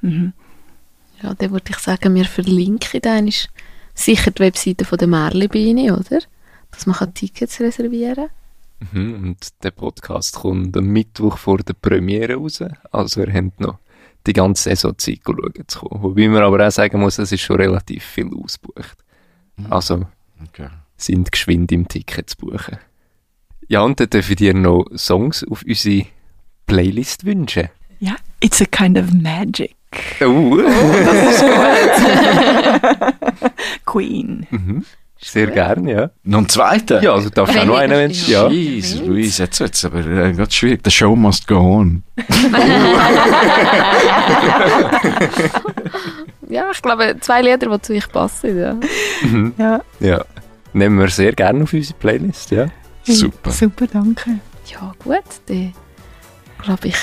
[0.00, 0.32] Mhm.
[1.22, 3.30] Ja, dann würde ich sagen, wir verlinken dann
[3.94, 6.18] sicher die Webseite von der Merlebeine, oder?
[6.72, 8.28] Dass man Tickets reservieren kann.
[8.92, 12.64] Mhm, und der Podcast kommt am Mittwoch vor der Premiere raus.
[12.90, 13.78] Also ihr habt noch
[14.26, 16.02] die ganze Saison Zeit schauen zu kommen.
[16.02, 18.98] Wobei man aber auch sagen muss, es ist schon relativ viel ausgebucht.
[19.56, 19.72] Mhm.
[19.72, 20.06] Also
[20.48, 20.68] okay.
[20.96, 22.78] sind geschwind im Ticket zu buchen.
[23.68, 26.06] Ja, und dann dürfen dir noch Songs auf unsere
[26.66, 27.68] Playlist wünschen.
[28.00, 29.76] Ja, it's a kind of magic.
[30.20, 30.24] Uh.
[30.24, 31.42] Oh, das ist
[33.00, 33.84] gut.
[33.86, 34.46] Queen.
[34.50, 34.84] Mhm.
[35.24, 36.10] Sehr gern, ja.
[36.24, 37.02] Noch einen zweiten?
[37.02, 38.32] Ja, also darfst du auch noch einen wünschen.
[38.32, 38.48] Ja.
[38.48, 40.80] Jesus, Luis, jetzt wird's aber äh, ganz schwierig.
[40.84, 42.02] The show must go on.
[46.48, 48.76] ja, ich glaube, zwei Lieder, die zu euch passen, ja.
[49.22, 49.54] Mhm.
[49.58, 49.80] ja.
[50.00, 50.24] Ja.
[50.72, 52.66] Nehmen wir sehr gerne auf unsere Playlist, ja.
[53.04, 53.50] Super.
[53.52, 54.38] Super, danke.
[54.66, 55.72] Ja, gut, dann
[56.62, 56.96] glaube ich,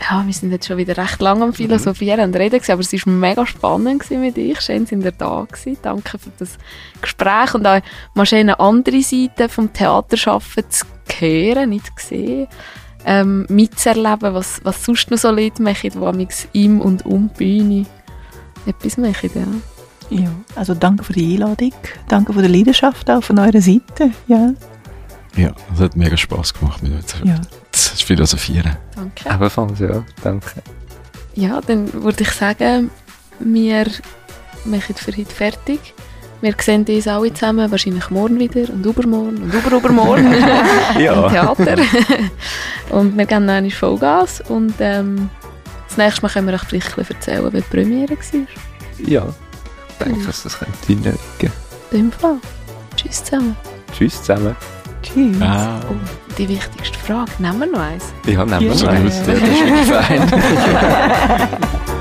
[0.00, 2.92] ja, wir sind jetzt schon wieder recht lange am Philosophieren und Reden gewesen, aber es
[2.92, 4.60] war mega spannend mit euch.
[4.60, 5.78] Schön, sind ihr da gewesen.
[5.82, 6.56] Danke für das
[7.00, 7.80] Gespräch und auch
[8.14, 10.86] mal schön eine andere Seite vom Theaterschaffen zu
[11.18, 12.48] hören, nicht zu sehen,
[13.04, 17.86] ähm, mitzuerleben, was, was sonst noch so Leute machen, die im und um die Bühne
[18.66, 19.46] etwas machen, ja.
[20.10, 21.72] Ja, also danke für die Einladung,
[22.08, 24.54] danke für die Leidenschaft auch von eurer Seite, ja.
[25.36, 27.24] Ja, es hat mega Spass gemacht mit euch.
[27.24, 27.40] Ja.
[27.78, 28.76] Das ist philosophieren.
[28.96, 29.30] Danke.
[29.32, 30.04] Ebenfalls, ja.
[30.24, 30.62] Danke.
[31.34, 32.90] Ja, dann würde ich sagen,
[33.38, 33.86] wir
[34.64, 35.94] machen für heute fertig.
[36.40, 40.32] Wir sehen uns alle zusammen, wahrscheinlich morgen wieder und übermorgen und überübermorgen
[40.98, 41.24] ja.
[41.24, 41.76] im Theater.
[42.90, 45.30] und wir geben noch eine Vollgas und ähm,
[45.86, 49.06] das nächste Mal können wir euch vielleicht erzählen, wie die Premiere war.
[49.06, 49.26] Ja,
[49.88, 51.18] ich denke, dass das könnte hinlegen.
[51.92, 52.38] In dem Fall.
[52.96, 53.56] Tschüss zusammen.
[53.92, 54.56] Tschüss zusammen.
[55.12, 55.40] Tschüss.
[55.40, 55.80] Ah.
[55.90, 55.94] Oh,
[56.36, 58.12] die wichtigste Frage, nehmen wir noch eins?
[58.26, 59.22] Ja, nehmen wir noch eins.
[59.24, 60.28] Das ist fein.